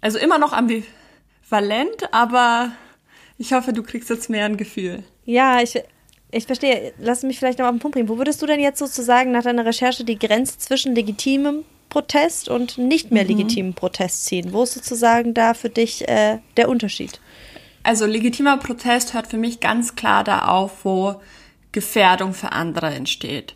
Also 0.00 0.18
immer 0.18 0.38
noch 0.38 0.52
ambivalent, 0.52 2.12
aber 2.12 2.72
ich 3.38 3.52
hoffe, 3.52 3.72
du 3.72 3.82
kriegst 3.82 4.10
jetzt 4.10 4.30
mehr 4.30 4.46
ein 4.46 4.56
Gefühl. 4.56 5.04
Ja, 5.24 5.62
ich, 5.62 5.80
ich 6.32 6.46
verstehe. 6.46 6.92
Lass 6.98 7.22
mich 7.22 7.38
vielleicht 7.38 7.60
noch 7.60 7.66
auf 7.66 7.72
den 7.72 7.78
Punkt 7.78 7.94
bringen. 7.94 8.08
Wo 8.08 8.18
würdest 8.18 8.42
du 8.42 8.46
denn 8.46 8.60
jetzt 8.60 8.80
sozusagen 8.80 9.30
nach 9.30 9.44
deiner 9.44 9.64
Recherche 9.64 10.04
die 10.04 10.18
Grenze 10.18 10.58
zwischen 10.58 10.94
legitimem 10.94 11.64
Protest 11.88 12.48
und 12.48 12.78
nicht 12.78 13.12
mehr 13.12 13.22
mhm. 13.22 13.30
legitimem 13.30 13.74
Protest 13.74 14.24
ziehen? 14.24 14.52
Wo 14.52 14.64
ist 14.64 14.74
sozusagen 14.74 15.34
da 15.34 15.54
für 15.54 15.68
dich 15.68 16.08
äh, 16.08 16.38
der 16.56 16.68
Unterschied? 16.68 17.20
Also 17.84 18.06
legitimer 18.06 18.56
Protest 18.56 19.14
hört 19.14 19.28
für 19.28 19.36
mich 19.38 19.60
ganz 19.60 19.94
klar 19.94 20.24
da 20.24 20.46
auf, 20.46 20.84
wo 20.84 21.20
Gefährdung 21.70 22.34
für 22.34 22.52
andere 22.52 22.90
entsteht 22.90 23.54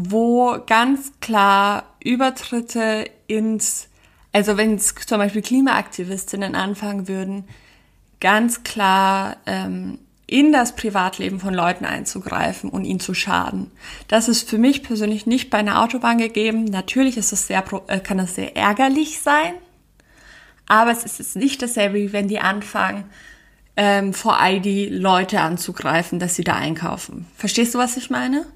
wo 0.00 0.58
ganz 0.64 1.12
klar 1.20 1.82
Übertritte 2.02 3.10
ins, 3.26 3.88
also 4.32 4.56
wenn 4.56 4.76
es 4.76 4.94
zum 4.94 5.18
Beispiel 5.18 5.42
Klimaaktivistinnen 5.42 6.54
anfangen 6.54 7.08
würden, 7.08 7.44
ganz 8.20 8.62
klar 8.62 9.36
ähm, 9.46 9.98
in 10.28 10.52
das 10.52 10.76
Privatleben 10.76 11.40
von 11.40 11.52
Leuten 11.52 11.84
einzugreifen 11.84 12.70
und 12.70 12.84
ihnen 12.84 13.00
zu 13.00 13.12
schaden. 13.12 13.72
Das 14.06 14.28
ist 14.28 14.48
für 14.48 14.58
mich 14.58 14.84
persönlich 14.84 15.26
nicht 15.26 15.50
bei 15.50 15.58
einer 15.58 15.82
Autobahn 15.82 16.18
gegeben. 16.18 16.64
Natürlich 16.66 17.16
ist 17.16 17.32
es 17.32 17.48
sehr, 17.48 17.64
äh, 17.88 17.98
kann 17.98 18.18
das 18.18 18.36
sehr 18.36 18.56
ärgerlich 18.56 19.18
sein, 19.18 19.54
aber 20.68 20.92
es 20.92 21.02
ist 21.18 21.34
nicht 21.34 21.60
dasselbe, 21.60 21.96
wie 21.96 22.12
wenn 22.12 22.28
die 22.28 22.38
anfangen, 22.38 23.04
ähm, 23.74 24.14
vor 24.14 24.38
ID 24.40 24.90
Leute 24.90 25.40
anzugreifen, 25.40 26.20
dass 26.20 26.36
sie 26.36 26.44
da 26.44 26.54
einkaufen. 26.54 27.26
Verstehst 27.36 27.74
du, 27.74 27.78
was 27.78 27.96
ich 27.96 28.10
meine? 28.10 28.46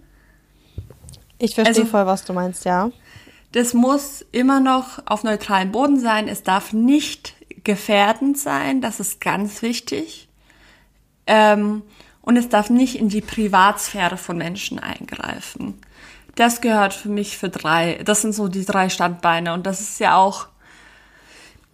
Ich 1.42 1.57
verstehe 1.57 1.83
also, 1.83 1.90
voll, 1.90 2.07
was 2.07 2.24
du 2.24 2.33
meinst, 2.33 2.64
ja. 2.64 2.92
Das 3.50 3.74
muss 3.74 4.24
immer 4.31 4.61
noch 4.61 5.00
auf 5.07 5.24
neutralem 5.24 5.72
Boden 5.72 5.98
sein. 5.98 6.28
Es 6.28 6.44
darf 6.44 6.72
nicht 6.72 7.35
gefährdend 7.64 8.38
sein. 8.38 8.81
Das 8.81 9.00
ist 9.00 9.20
ganz 9.20 9.61
wichtig. 9.61 10.28
Ähm, 11.26 11.83
und 12.20 12.37
es 12.37 12.48
darf 12.48 12.70
nicht 12.70 12.94
in 12.94 13.09
die 13.09 13.20
Privatsphäre 13.20 14.16
von 14.18 14.38
Menschen 14.38 14.78
eingreifen. 14.78 15.81
Das 16.37 16.61
gehört 16.61 16.94
für 16.94 17.09
mich 17.09 17.37
für 17.37 17.48
drei. 17.48 18.00
Das 18.05 18.22
sind 18.22 18.35
so 18.35 18.46
die 18.46 18.64
drei 18.64 18.88
Standbeine. 18.88 19.52
Und 19.52 19.66
das 19.66 19.81
ist 19.81 19.98
ja 19.98 20.16
auch 20.16 20.46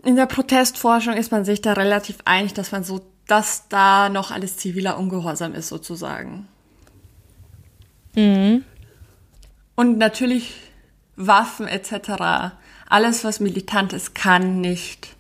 in 0.03 0.17
der 0.17 0.27
Protestforschung 0.27 1.13
ist 1.13 1.31
man 1.31 1.45
sich 1.45 1.61
da 1.61 1.75
relativ 1.75 2.17
einig, 2.25 2.55
dass 2.55 2.73
man 2.73 2.85
so, 2.85 3.03
dass 3.27 3.69
da 3.69 4.09
noch 4.09 4.31
alles 4.31 4.57
ziviler 4.57 4.97
Ungehorsam 4.97 5.55
ist 5.55 5.69
sozusagen. 5.69 6.49
Mhm. 8.15 8.65
Und 9.79 9.97
natürlich 9.97 10.55
Waffen 11.15 11.69
etc. 11.69 12.57
Alles, 12.89 13.23
was 13.23 13.39
militant 13.39 13.93
ist, 13.93 14.13
kann 14.13 14.61
nicht 14.61 15.15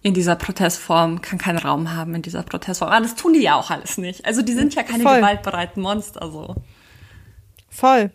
in 0.00 0.14
dieser 0.14 0.34
Protestform, 0.34 1.20
kann 1.20 1.38
keinen 1.38 1.58
Raum 1.58 1.94
haben 1.94 2.14
in 2.14 2.22
dieser 2.22 2.42
Protestform. 2.42 2.90
Aber 2.90 3.02
das 3.02 3.16
tun 3.16 3.34
die 3.34 3.42
ja 3.42 3.56
auch 3.56 3.70
alles 3.70 3.98
nicht. 3.98 4.24
Also 4.24 4.40
die 4.40 4.54
sind 4.54 4.74
ja 4.74 4.82
keine 4.82 5.02
Voll. 5.02 5.16
gewaltbereiten 5.16 5.82
Monster 5.82 6.30
so. 6.32 6.54
Voll. 7.68 8.10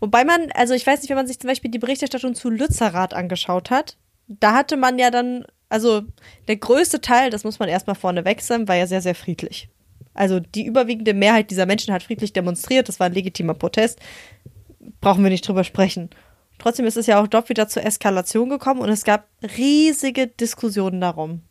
Wobei 0.00 0.24
man, 0.24 0.50
also 0.50 0.74
ich 0.74 0.84
weiß 0.84 1.00
nicht, 1.02 1.10
wenn 1.10 1.16
man 1.16 1.28
sich 1.28 1.38
zum 1.38 1.46
Beispiel 1.46 1.70
die 1.70 1.78
Berichterstattung 1.78 2.34
zu 2.34 2.50
Lützerath 2.50 3.14
angeschaut 3.14 3.70
hat, 3.70 3.98
da 4.26 4.52
hatte 4.52 4.76
man 4.76 4.98
ja 4.98 5.12
dann, 5.12 5.44
also 5.68 6.02
der 6.48 6.56
größte 6.56 7.02
Teil, 7.02 7.30
das 7.30 7.44
muss 7.44 7.60
man 7.60 7.68
erstmal 7.68 7.94
vorne 7.94 8.24
wechseln, 8.24 8.66
war 8.66 8.74
ja 8.74 8.88
sehr, 8.88 9.00
sehr 9.00 9.14
friedlich. 9.14 9.68
Also 10.14 10.40
die 10.40 10.64
überwiegende 10.64 11.14
Mehrheit 11.14 11.50
dieser 11.50 11.66
Menschen 11.66 11.92
hat 11.94 12.02
friedlich 12.02 12.32
demonstriert, 12.32 12.88
das 12.88 13.00
war 13.00 13.06
ein 13.06 13.14
legitimer 13.14 13.54
Protest. 13.54 13.98
Brauchen 15.00 15.22
wir 15.22 15.30
nicht 15.30 15.46
drüber 15.46 15.64
sprechen. 15.64 16.10
Trotzdem 16.58 16.86
ist 16.86 16.96
es 16.96 17.06
ja 17.06 17.20
auch 17.20 17.26
dort 17.26 17.48
wieder 17.48 17.68
zur 17.68 17.84
Eskalation 17.84 18.48
gekommen 18.48 18.80
und 18.80 18.88
es 18.88 19.04
gab 19.04 19.26
riesige 19.56 20.28
Diskussionen 20.28 21.00
darum. 21.00 21.42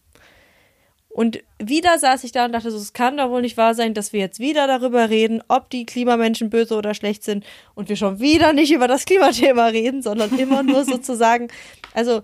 Und 1.10 1.44
wieder 1.60 2.00
saß 2.00 2.24
ich 2.24 2.32
da 2.32 2.46
und 2.46 2.54
dachte, 2.54 2.72
so, 2.72 2.78
es 2.78 2.94
kann 2.94 3.18
doch 3.18 3.30
wohl 3.30 3.42
nicht 3.42 3.58
wahr 3.58 3.76
sein, 3.76 3.94
dass 3.94 4.14
wir 4.14 4.22
jetzt 4.22 4.40
wieder 4.40 4.66
darüber 4.66 5.10
reden, 5.10 5.44
ob 5.50 5.70
die 5.70 5.86
Klimamenschen 5.86 6.50
böse 6.50 6.76
oder 6.76 6.94
schlecht 6.94 7.24
sind 7.24 7.46
und 7.76 7.90
wir 7.90 7.98
schon 7.98 8.22
wieder 8.22 8.54
nicht 8.54 8.72
über 8.72 8.88
das 8.88 9.04
Klimathema 9.04 9.66
reden, 9.68 10.02
sondern 10.02 10.38
immer 10.40 10.64
nur 10.64 10.86
sozusagen, 10.86 11.50
also 11.94 12.22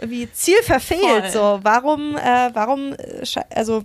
wie 0.00 0.32
Ziel 0.32 0.62
verfehlt. 0.62 1.26
Voll. 1.26 1.30
So, 1.30 1.60
warum, 1.62 2.16
äh, 2.16 2.50
warum, 2.54 2.94
äh, 2.94 3.24
also 3.54 3.84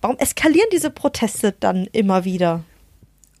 Warum 0.00 0.16
eskalieren 0.18 0.68
diese 0.72 0.90
Proteste 0.90 1.54
dann 1.58 1.88
immer 1.92 2.24
wieder? 2.24 2.62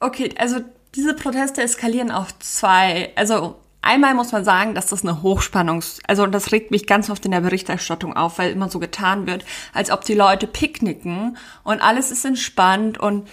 Okay, 0.00 0.30
also 0.38 0.60
diese 0.94 1.14
Proteste 1.14 1.62
eskalieren 1.62 2.10
auf 2.10 2.36
zwei. 2.40 3.12
Also 3.14 3.56
einmal 3.82 4.14
muss 4.14 4.32
man 4.32 4.44
sagen, 4.44 4.74
dass 4.74 4.86
das 4.86 5.04
eine 5.04 5.22
Hochspannungs-, 5.22 6.00
also 6.06 6.26
das 6.26 6.52
regt 6.52 6.70
mich 6.70 6.86
ganz 6.86 7.10
oft 7.10 7.24
in 7.24 7.30
der 7.30 7.40
Berichterstattung 7.40 8.16
auf, 8.16 8.38
weil 8.38 8.52
immer 8.52 8.68
so 8.68 8.78
getan 8.78 9.26
wird, 9.26 9.44
als 9.72 9.90
ob 9.90 10.04
die 10.04 10.14
Leute 10.14 10.46
picknicken 10.46 11.36
und 11.64 11.80
alles 11.80 12.10
ist 12.10 12.24
entspannt 12.24 12.98
und 12.98 13.28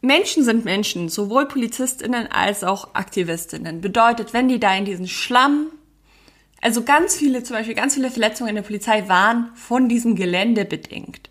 Menschen 0.00 0.44
sind 0.44 0.66
Menschen, 0.66 1.08
sowohl 1.08 1.48
PolizistInnen 1.48 2.30
als 2.30 2.62
auch 2.62 2.94
AktivistInnen. 2.94 3.80
Bedeutet, 3.80 4.34
wenn 4.34 4.48
die 4.48 4.60
da 4.60 4.74
in 4.74 4.84
diesen 4.84 5.08
Schlamm, 5.08 5.68
also 6.60 6.82
ganz 6.82 7.16
viele, 7.16 7.42
zum 7.42 7.56
Beispiel 7.56 7.74
ganz 7.74 7.94
viele 7.94 8.10
Verletzungen 8.10 8.50
in 8.50 8.56
der 8.56 8.62
Polizei 8.62 9.08
waren 9.08 9.50
von 9.54 9.88
diesem 9.88 10.14
Gelände 10.14 10.66
bedingt. 10.66 11.30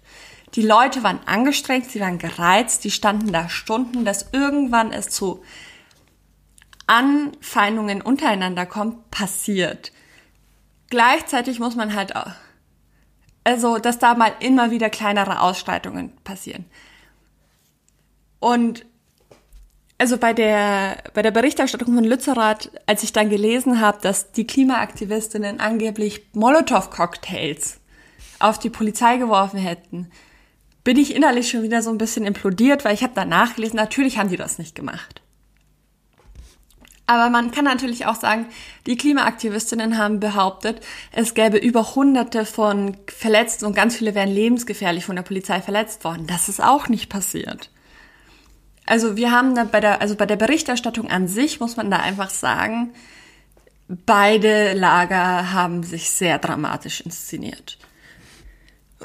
Die 0.56 0.62
Leute 0.62 1.04
waren 1.04 1.20
angestrengt, 1.26 1.89
sie 1.89 2.00
waren 2.00 2.20
gereizt, 2.20 2.84
die 2.84 2.92
standen 2.92 3.32
da 3.32 3.50
Stunden, 3.50 4.06
dass 4.06 4.30
irgendwann 4.32 4.92
es 4.92 5.10
zu 5.10 5.44
Anfeindungen 6.86 8.02
untereinander 8.02 8.66
kommt, 8.66 9.10
passiert. 9.10 9.92
Gleichzeitig 10.89 11.60
muss 11.60 11.76
man 11.76 11.96
halt, 11.96 12.16
auch, 12.16 12.32
also, 13.44 13.80
dass 13.80 13.98
da 13.98 14.13
mal 14.13 14.34
immer 14.42 14.70
wieder 14.70 14.89
kleinere 14.89 15.42
Ausschreitungen 15.42 16.16
passieren. 16.24 16.66
Und 18.39 18.86
also 19.98 20.18
bei 20.18 20.34
der, 20.34 20.98
bei 21.13 21.22
der 21.22 21.32
Berichterstattung 21.32 21.96
von 21.96 22.04
Lützerath, 22.04 22.70
als 22.86 23.04
ich 23.04 23.13
dann 23.13 23.30
gelesen 23.30 23.80
habe, 23.80 24.00
dass 24.02 24.34
die 24.34 24.46
Klimaaktivistinnen 24.46 25.60
angeblich 25.60 26.28
Molotow-Cocktails 26.34 27.80
auf 28.39 28.60
die 28.60 28.70
Polizei 28.70 29.18
geworfen 29.18 29.60
hätten, 29.60 30.12
bin 30.84 30.98
ich 30.98 31.15
innerlich 31.15 31.50
schon 31.50 31.63
wieder 31.63 31.82
so 31.82 31.89
ein 31.89 31.98
bisschen 31.98 32.26
implodiert, 32.26 32.86
weil 32.86 32.93
ich 32.93 33.04
habe 33.04 33.13
danach 33.15 33.56
gelesen, 33.56 33.78
natürlich 33.78 34.17
haben 34.17 34.30
die 34.30 34.38
das 34.38 34.58
nicht 34.58 34.76
gemacht. 34.76 35.22
Aber 37.06 37.30
man 37.30 37.52
kann 37.52 37.65
natürlich 37.65 38.06
auch 38.06 38.15
sagen, 38.15 38.46
die 38.88 38.96
Klimaaktivistinnen 38.96 39.98
haben 39.98 40.22
behauptet, 40.22 40.82
es 41.12 41.34
gäbe 41.34 41.58
über 41.58 41.96
hunderte 41.96 42.46
von 42.46 42.96
Verletzten 43.08 43.65
und 43.65 43.76
ganz 43.76 43.98
viele 43.98 44.15
wären 44.15 44.30
lebensgefährlich 44.30 45.04
von 45.04 45.17
der 45.17 45.24
Polizei 45.24 45.62
verletzt 45.62 46.06
worden. 46.06 46.28
Das 46.28 46.48
ist 46.48 46.63
auch 46.63 46.88
nicht 46.88 47.10
passiert. 47.10 47.69
Also 48.86 49.17
wir 49.17 49.32
haben 49.32 49.54
da 49.56 49.65
bei 49.65 49.82
der, 49.82 50.02
also 50.02 50.15
bei 50.15 50.26
der 50.26 50.36
Berichterstattung 50.38 51.10
an 51.10 51.28
sich 51.28 51.60
muss 51.60 51.76
man 51.76 51.91
da 51.91 51.98
einfach 51.98 52.30
sagen, 52.30 52.93
beide 53.88 54.74
Lager 54.74 55.52
haben 55.52 55.84
sich 55.84 56.10
sehr 56.10 56.38
dramatisch 56.38 57.02
inszeniert. 57.02 57.78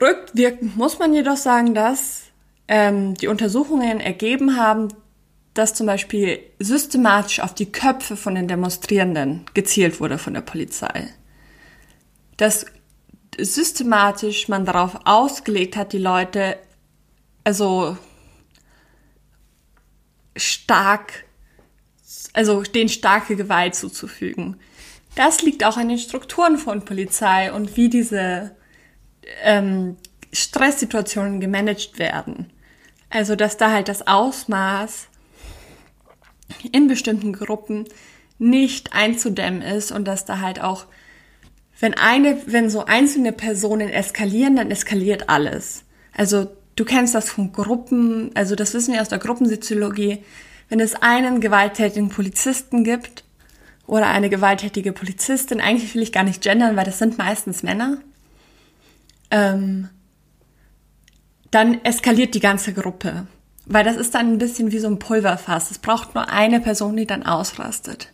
Rückwirkend 0.01 0.77
muss 0.77 0.99
man 0.99 1.13
jedoch 1.13 1.37
sagen, 1.37 1.75
dass 1.75 2.23
ähm, 2.69 3.15
die 3.15 3.27
Untersuchungen 3.27 4.01
ergeben 4.01 4.57
haben, 4.57 4.89
dass 5.55 5.75
zum 5.75 5.87
Beispiel 5.87 6.39
systematisch 6.59 7.41
auf 7.41 7.55
die 7.55 7.73
Köpfe 7.73 8.17
von 8.17 8.35
den 8.35 8.47
Demonstrierenden 8.47 9.47
gezielt 9.55 10.01
wurde 10.01 10.19
von 10.19 10.35
der 10.35 10.43
Polizei. 10.43 11.09
Dass 12.37 12.67
systematisch 13.37 14.49
man 14.49 14.65
darauf 14.65 15.01
ausgelegt 15.05 15.77
hat, 15.77 15.93
die 15.93 15.99
Leute 15.99 16.59
also 17.45 17.97
stark, 20.37 21.25
also 22.33 22.63
denen 22.63 22.89
starke 22.89 23.37
Gewalt 23.37 23.75
zuzufügen. 23.75 24.61
Das 25.15 25.43
liegt 25.43 25.65
auch 25.65 25.77
an 25.77 25.89
den 25.89 25.99
Strukturen 25.99 26.59
von 26.59 26.85
Polizei 26.85 27.53
und 27.53 27.77
wie 27.77 27.89
diese 27.89 28.55
ähm, 29.43 29.97
Stresssituationen 30.33 31.41
gemanagt 31.41 31.99
werden. 31.99 32.51
Also 33.11 33.37
dass 33.37 33.57
da 33.57 33.71
halt 33.73 33.88
das 33.88 34.07
Ausmaß 34.07 35.09
in 36.73 36.88
bestimmten 36.88 37.33
Gruppen 37.33 37.85
nicht 38.38 38.93
einzudämmen 38.93 39.62
ist 39.62 39.93
und 39.93 40.07
dass 40.07 40.25
da 40.25 40.41
halt 40.41 40.62
auch, 40.62 40.87
wenn 41.81 41.95
eine, 41.95 42.38
wenn 42.47 42.71
so 42.71 42.85
einzelne 42.85 43.33
Personen 43.33 43.88
eskalieren, 43.88 44.57
dann 44.57 44.71
eskaliert 44.71 45.29
alles. 45.29 45.85
Also 46.14 46.51
du 46.77 46.85
kennst 46.85 47.14
das 47.14 47.31
von 47.31 47.53
Gruppen, 47.53 48.31
also 48.35 48.55
das 48.55 48.75
wissen 48.75 48.95
wir 48.95 49.01
aus 49.01 49.09
der 49.09 49.19
Gruppensoziologie, 49.19 50.25
wenn 50.69 50.81
es 50.81 50.95
einen 50.95 51.41
gewalttätigen 51.41 52.11
Polizisten 52.11 52.85
gibt 52.85 53.25
oder 53.87 54.09
eine 54.09 54.29
gewalttätige 54.29 54.93
Polizistin, 54.93 55.61
eigentlich 55.61 55.95
will 55.95 56.03
ich 56.03 56.12
gar 56.12 56.25
nicht 56.25 56.43
gendern, 56.43 56.77
weil 56.77 56.85
das 56.85 56.99
sind 56.99 57.17
meistens 57.17 57.62
Männer, 57.62 57.99
ähm, 59.31 59.88
dann 61.51 61.83
eskaliert 61.85 62.35
die 62.35 62.41
ganze 62.41 62.73
Gruppe. 62.73 63.27
Weil 63.67 63.85
das 63.85 63.97
ist 63.97 64.14
dann 64.14 64.33
ein 64.33 64.38
bisschen 64.38 64.73
wie 64.73 64.79
so 64.79 64.88
ein 64.88 64.99
Pulverfass. 64.99 65.71
Es 65.71 65.79
braucht 65.79 66.14
nur 66.14 66.29
eine 66.31 66.61
Person, 66.61 66.97
die 66.97 67.07
dann 67.07 67.25
ausrastet. 67.25 68.12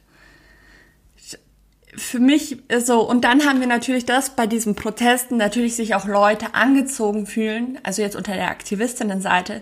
Für 1.96 2.18
mich 2.18 2.58
so, 2.78 3.08
und 3.08 3.22
dann 3.22 3.46
haben 3.46 3.60
wir 3.60 3.68
natürlich 3.68 4.04
das 4.04 4.30
bei 4.30 4.48
diesen 4.48 4.74
Protesten 4.74 5.36
natürlich 5.36 5.76
sich 5.76 5.94
auch 5.94 6.06
Leute 6.06 6.54
angezogen 6.54 7.26
fühlen, 7.26 7.78
also 7.84 8.02
jetzt 8.02 8.16
unter 8.16 8.34
der 8.34 8.50
Aktivistinnenseite, 8.50 9.60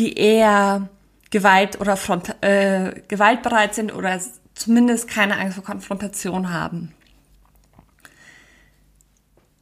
die 0.00 0.14
eher 0.14 0.88
Gewalt 1.30 1.80
oder 1.80 1.96
Front, 1.96 2.34
äh, 2.42 3.00
gewaltbereit 3.06 3.76
sind 3.76 3.94
oder 3.94 4.20
zumindest 4.54 5.06
keine 5.06 5.38
Angst 5.38 5.54
vor 5.54 5.64
Konfrontation 5.64 6.52
haben. 6.52 6.92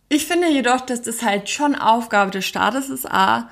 Ich 0.09 0.27
finde 0.27 0.49
jedoch, 0.49 0.81
dass 0.81 1.03
das 1.03 1.23
halt 1.23 1.49
schon 1.51 1.75
Aufgabe 1.75 2.31
des 2.31 2.47
Staates 2.47 2.89
ist, 2.89 3.11
A, 3.11 3.51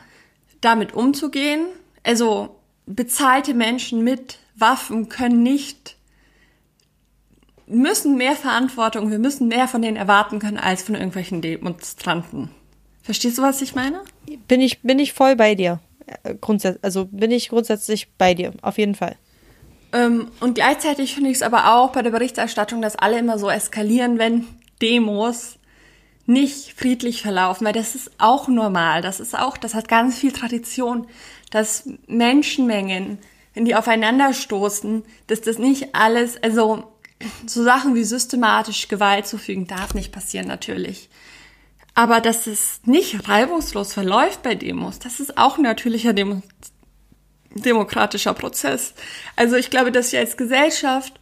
damit 0.60 0.94
umzugehen. 0.94 1.66
Also 2.02 2.56
bezahlte 2.86 3.52
Menschen 3.52 4.02
mit 4.02 4.38
Waffen 4.54 5.08
können 5.08 5.42
nicht, 5.42 5.96
müssen 7.66 8.16
mehr 8.16 8.36
Verantwortung, 8.36 9.10
wir 9.10 9.18
müssen 9.18 9.48
mehr 9.48 9.68
von 9.68 9.82
denen 9.82 9.96
erwarten 9.96 10.38
können 10.38 10.56
als 10.56 10.82
von 10.82 10.94
irgendwelchen 10.94 11.42
Demonstranten. 11.42 12.50
Verstehst 13.02 13.38
du, 13.38 13.42
was 13.42 13.60
ich 13.60 13.74
meine? 13.74 14.02
Bin 14.48 14.60
ich, 14.60 14.82
bin 14.82 14.98
ich 14.98 15.12
voll 15.12 15.36
bei 15.36 15.54
dir. 15.54 15.80
Grundsätzlich, 16.40 16.82
also 16.84 17.06
bin 17.06 17.32
ich 17.32 17.48
grundsätzlich 17.48 18.08
bei 18.16 18.34
dir, 18.34 18.52
auf 18.62 18.78
jeden 18.78 18.94
Fall. 18.94 19.16
Ähm, 19.92 20.28
und 20.40 20.54
gleichzeitig 20.54 21.14
finde 21.14 21.30
ich 21.30 21.36
es 21.36 21.42
aber 21.42 21.74
auch 21.74 21.92
bei 21.92 22.02
der 22.02 22.10
Berichterstattung, 22.10 22.80
dass 22.80 22.96
alle 22.96 23.18
immer 23.18 23.38
so 23.38 23.50
eskalieren, 23.50 24.18
wenn 24.18 24.46
Demos 24.80 25.58
nicht 26.26 26.72
friedlich 26.78 27.22
verlaufen, 27.22 27.66
weil 27.66 27.72
das 27.72 27.94
ist 27.94 28.10
auch 28.18 28.48
normal. 28.48 29.02
Das 29.02 29.20
ist 29.20 29.38
auch, 29.38 29.56
das 29.56 29.74
hat 29.74 29.88
ganz 29.88 30.18
viel 30.18 30.32
Tradition, 30.32 31.06
dass 31.50 31.88
Menschenmengen, 32.06 33.18
wenn 33.54 33.64
die 33.64 33.74
aufeinanderstoßen, 33.74 35.04
dass 35.28 35.40
das 35.40 35.58
nicht 35.58 35.94
alles, 35.94 36.42
also 36.42 36.84
so 37.46 37.62
Sachen 37.62 37.94
wie 37.94 38.04
systematisch 38.04 38.88
Gewalt 38.88 39.26
zufügen, 39.26 39.66
darf 39.66 39.94
nicht 39.94 40.12
passieren 40.12 40.48
natürlich. 40.48 41.08
Aber 41.94 42.20
dass 42.20 42.46
es 42.46 42.80
nicht 42.84 43.28
reibungslos 43.28 43.94
verläuft 43.94 44.42
bei 44.42 44.54
Demos, 44.54 44.98
das 44.98 45.18
ist 45.18 45.38
auch 45.38 45.56
ein 45.56 45.62
natürlicher 45.62 46.12
Demo 46.12 46.42
demokratischer 47.54 48.34
Prozess. 48.34 48.92
Also 49.34 49.56
ich 49.56 49.70
glaube, 49.70 49.90
dass 49.90 50.12
wir 50.12 50.20
als 50.20 50.36
Gesellschaft 50.36 51.18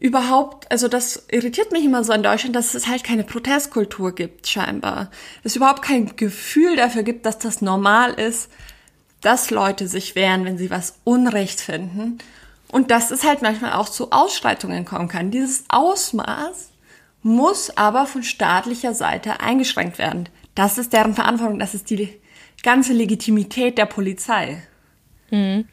überhaupt, 0.00 0.70
also 0.70 0.88
das 0.88 1.24
irritiert 1.30 1.72
mich 1.72 1.84
immer 1.84 2.04
so 2.04 2.12
in 2.12 2.22
Deutschland, 2.22 2.56
dass 2.56 2.74
es 2.74 2.88
halt 2.88 3.04
keine 3.04 3.24
Protestkultur 3.24 4.14
gibt, 4.14 4.48
scheinbar. 4.48 5.10
Es 5.44 5.56
überhaupt 5.56 5.82
kein 5.82 6.16
Gefühl 6.16 6.76
dafür 6.76 7.02
gibt, 7.02 7.26
dass 7.26 7.38
das 7.38 7.62
normal 7.62 8.14
ist, 8.14 8.50
dass 9.20 9.50
Leute 9.50 9.88
sich 9.88 10.14
wehren, 10.14 10.44
wenn 10.44 10.58
sie 10.58 10.70
was 10.70 10.98
Unrecht 11.04 11.60
finden. 11.60 12.18
Und 12.70 12.90
dass 12.90 13.10
es 13.10 13.24
halt 13.24 13.40
manchmal 13.40 13.74
auch 13.74 13.88
zu 13.88 14.10
Ausschreitungen 14.10 14.84
kommen 14.84 15.08
kann. 15.08 15.30
Dieses 15.30 15.64
Ausmaß 15.68 16.70
muss 17.22 17.76
aber 17.76 18.06
von 18.06 18.22
staatlicher 18.22 18.94
Seite 18.94 19.40
eingeschränkt 19.40 19.98
werden. 19.98 20.28
Das 20.54 20.76
ist 20.76 20.92
deren 20.92 21.14
Verantwortung, 21.14 21.58
das 21.58 21.74
ist 21.74 21.88
die 21.90 22.20
ganze 22.62 22.92
Legitimität 22.92 23.78
der 23.78 23.86
Polizei. 23.86 24.62
Mhm. 25.30 25.66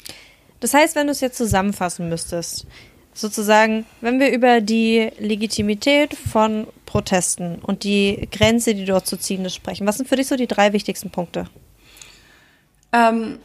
Das 0.60 0.74
heißt, 0.76 0.96
wenn 0.96 1.08
du 1.08 1.12
es 1.12 1.22
jetzt 1.22 1.38
zusammenfassen 1.38 2.08
müsstest, 2.08 2.68
sozusagen, 3.14 3.86
wenn 4.00 4.20
wir 4.20 4.32
über 4.32 4.62
die 4.62 5.12
Legitimität 5.20 6.16
von 6.16 6.68
Protesten 6.86 7.60
und 7.60 7.84
die 7.84 8.28
Grenze, 8.32 8.76
die 8.76 8.86
dort 8.86 9.08
zu 9.08 9.18
ziehen 9.18 9.46
ist, 9.46 9.56
sprechen, 9.56 9.88
was 9.88 9.98
sind 9.98 10.10
für 10.10 10.16
dich 10.16 10.28
so 10.28 10.36
die 10.36 10.48
drei 10.48 10.74
wichtigsten 10.74 11.10
Punkte? 11.10 11.46
Ähm, 12.94 13.40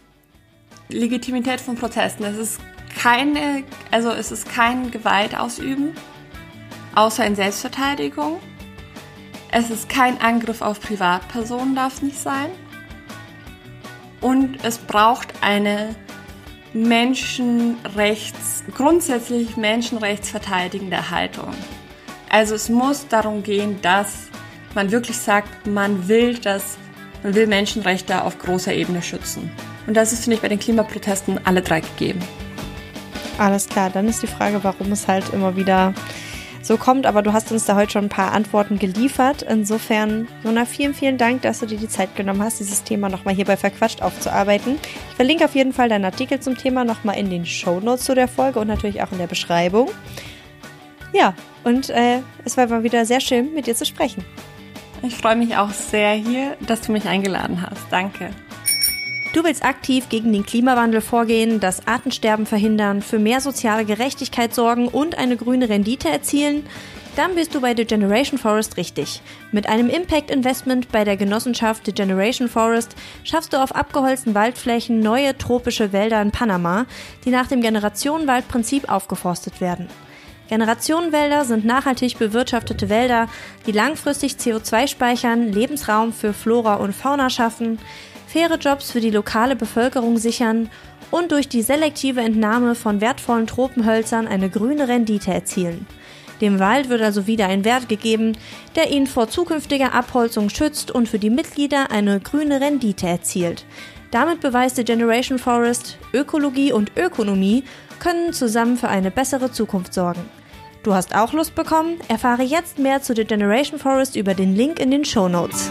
Legitimität 0.88 1.60
von 1.60 1.76
Protesten. 1.76 2.24
Es 2.24 2.36
ist 2.36 2.60
keine, 2.96 3.64
also 3.90 4.10
es 4.10 4.32
ist 4.32 4.48
kein 4.48 4.90
Gewalt 4.90 5.36
ausüben, 5.36 5.94
außer 6.94 7.24
in 7.24 7.36
Selbstverteidigung. 7.36 8.40
Es 9.52 9.70
ist 9.70 9.88
kein 9.88 10.20
Angriff 10.20 10.60
auf 10.60 10.80
Privatpersonen, 10.80 11.76
darf 11.76 12.02
nicht 12.02 12.18
sein. 12.18 12.50
Und 14.20 14.64
es 14.64 14.78
braucht 14.78 15.28
eine 15.40 15.94
Menschenrechts, 16.76 18.62
grundsätzlich 18.74 19.56
menschenrechtsverteidigende 19.56 21.10
Haltung. 21.10 21.54
Also 22.28 22.54
es 22.54 22.68
muss 22.68 23.08
darum 23.08 23.42
gehen, 23.42 23.80
dass 23.80 24.28
man 24.74 24.92
wirklich 24.92 25.16
sagt, 25.16 25.66
man 25.66 26.06
will 26.06 26.38
das, 26.38 26.76
man 27.22 27.34
will 27.34 27.46
Menschenrechte 27.46 28.22
auf 28.22 28.38
großer 28.38 28.74
Ebene 28.74 29.00
schützen. 29.00 29.50
Und 29.86 29.96
das 29.96 30.12
ist, 30.12 30.24
finde 30.24 30.36
ich, 30.36 30.42
bei 30.42 30.48
den 30.48 30.58
Klimaprotesten 30.58 31.40
alle 31.46 31.62
drei 31.62 31.80
gegeben. 31.80 32.20
Alles 33.38 33.68
klar, 33.68 33.88
dann 33.88 34.06
ist 34.06 34.22
die 34.22 34.26
Frage, 34.26 34.62
warum 34.62 34.92
es 34.92 35.08
halt 35.08 35.32
immer 35.32 35.56
wieder 35.56 35.94
so 36.66 36.76
kommt. 36.76 37.06
Aber 37.06 37.22
du 37.22 37.32
hast 37.32 37.52
uns 37.52 37.64
da 37.64 37.76
heute 37.76 37.92
schon 37.92 38.06
ein 38.06 38.10
paar 38.10 38.32
Antworten 38.32 38.78
geliefert. 38.78 39.42
Insofern, 39.42 40.28
Jona, 40.44 40.64
vielen, 40.64 40.94
vielen 40.94 41.18
Dank, 41.18 41.42
dass 41.42 41.60
du 41.60 41.66
dir 41.66 41.78
die 41.78 41.88
Zeit 41.88 42.16
genommen 42.16 42.42
hast, 42.42 42.60
dieses 42.60 42.82
Thema 42.82 43.08
nochmal 43.08 43.34
hier 43.34 43.44
bei 43.44 43.56
Verquatscht 43.56 44.02
aufzuarbeiten. 44.02 44.78
Ich 45.10 45.16
verlinke 45.16 45.44
auf 45.44 45.54
jeden 45.54 45.72
Fall 45.72 45.88
deinen 45.88 46.04
Artikel 46.04 46.40
zum 46.40 46.56
Thema 46.56 46.84
nochmal 46.84 47.18
in 47.18 47.30
den 47.30 47.46
Show 47.46 47.80
Notes 47.80 48.04
zu 48.04 48.14
der 48.14 48.28
Folge 48.28 48.58
und 48.60 48.68
natürlich 48.68 49.02
auch 49.02 49.12
in 49.12 49.18
der 49.18 49.26
Beschreibung. 49.26 49.90
Ja, 51.12 51.34
und 51.64 51.90
äh, 51.90 52.20
es 52.44 52.56
war 52.56 52.66
mal 52.66 52.82
wieder 52.82 53.06
sehr 53.06 53.20
schön, 53.20 53.54
mit 53.54 53.66
dir 53.66 53.74
zu 53.74 53.86
sprechen. 53.86 54.24
Ich 55.02 55.14
freue 55.14 55.36
mich 55.36 55.56
auch 55.56 55.70
sehr 55.70 56.12
hier, 56.12 56.56
dass 56.66 56.80
du 56.82 56.92
mich 56.92 57.06
eingeladen 57.06 57.62
hast. 57.62 57.86
Danke. 57.90 58.30
Du 59.36 59.44
willst 59.44 59.66
aktiv 59.66 60.08
gegen 60.08 60.32
den 60.32 60.46
Klimawandel 60.46 61.02
vorgehen, 61.02 61.60
das 61.60 61.86
Artensterben 61.86 62.46
verhindern, 62.46 63.02
für 63.02 63.18
mehr 63.18 63.42
soziale 63.42 63.84
Gerechtigkeit 63.84 64.54
sorgen 64.54 64.88
und 64.88 65.18
eine 65.18 65.36
grüne 65.36 65.68
Rendite 65.68 66.08
erzielen? 66.08 66.64
Dann 67.16 67.34
bist 67.34 67.54
du 67.54 67.60
bei 67.60 67.76
The 67.76 67.84
Generation 67.84 68.38
Forest 68.38 68.78
richtig. 68.78 69.20
Mit 69.52 69.68
einem 69.68 69.90
Impact 69.90 70.30
Investment 70.30 70.90
bei 70.90 71.04
der 71.04 71.18
Genossenschaft 71.18 71.84
The 71.84 71.92
Generation 71.92 72.48
Forest 72.48 72.96
schaffst 73.24 73.52
du 73.52 73.62
auf 73.62 73.74
abgeholzten 73.74 74.34
Waldflächen 74.34 75.00
neue 75.00 75.36
tropische 75.36 75.92
Wälder 75.92 76.22
in 76.22 76.30
Panama, 76.30 76.86
die 77.26 77.30
nach 77.30 77.46
dem 77.46 77.60
Generationenwaldprinzip 77.60 78.90
aufgeforstet 78.90 79.60
werden. 79.60 79.86
Generationenwälder 80.48 81.44
sind 81.44 81.66
nachhaltig 81.66 82.18
bewirtschaftete 82.18 82.88
Wälder, 82.88 83.28
die 83.66 83.72
langfristig 83.72 84.36
CO2 84.36 84.86
speichern, 84.86 85.52
Lebensraum 85.52 86.14
für 86.14 86.32
Flora 86.32 86.76
und 86.76 86.94
Fauna 86.94 87.28
schaffen, 87.28 87.78
faire 88.26 88.56
Jobs 88.56 88.90
für 88.90 89.00
die 89.00 89.10
lokale 89.10 89.56
Bevölkerung 89.56 90.18
sichern 90.18 90.68
und 91.10 91.32
durch 91.32 91.48
die 91.48 91.62
selektive 91.62 92.20
Entnahme 92.20 92.74
von 92.74 93.00
wertvollen 93.00 93.46
Tropenhölzern 93.46 94.26
eine 94.26 94.50
grüne 94.50 94.88
Rendite 94.88 95.32
erzielen. 95.32 95.86
Dem 96.40 96.58
Wald 96.58 96.88
wird 96.88 97.00
also 97.00 97.26
wieder 97.26 97.46
ein 97.46 97.64
Wert 97.64 97.88
gegeben, 97.88 98.36
der 98.74 98.90
ihn 98.90 99.06
vor 99.06 99.28
zukünftiger 99.28 99.94
Abholzung 99.94 100.50
schützt 100.50 100.90
und 100.90 101.08
für 101.08 101.18
die 101.18 101.30
Mitglieder 101.30 101.90
eine 101.90 102.20
grüne 102.20 102.60
Rendite 102.60 103.06
erzielt. 103.06 103.64
Damit 104.10 104.40
beweist 104.40 104.78
die 104.78 104.84
Generation 104.84 105.38
Forest, 105.38 105.98
Ökologie 106.12 106.72
und 106.72 106.92
Ökonomie 106.96 107.64
können 107.98 108.32
zusammen 108.32 108.76
für 108.76 108.88
eine 108.88 109.10
bessere 109.10 109.50
Zukunft 109.50 109.94
sorgen. 109.94 110.28
Du 110.82 110.94
hast 110.94 111.16
auch 111.16 111.32
Lust 111.32 111.54
bekommen? 111.54 111.98
Erfahre 112.08 112.42
jetzt 112.42 112.78
mehr 112.78 113.02
zu 113.02 113.14
The 113.14 113.24
Generation 113.24 113.80
Forest 113.80 114.14
über 114.14 114.34
den 114.34 114.54
Link 114.54 114.78
in 114.78 114.90
den 114.90 115.04
Show 115.04 115.28
Notes. 115.28 115.68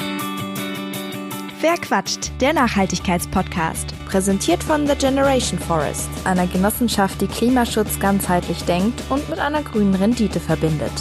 Wer 1.62 1.78
quatscht? 1.78 2.32
Der 2.42 2.52
Nachhaltigkeitspodcast. 2.52 3.94
Präsentiert 4.08 4.62
von 4.62 4.86
The 4.86 4.96
Generation 4.96 5.58
Forest, 5.58 6.10
einer 6.26 6.48
Genossenschaft, 6.48 7.22
die 7.22 7.28
Klimaschutz 7.28 7.98
ganzheitlich 7.98 8.64
denkt 8.66 9.02
und 9.10 9.30
mit 9.30 9.40
einer 9.40 9.64
grünen 9.64 9.96
Rendite 9.96 10.42
verbindet. 10.42 10.92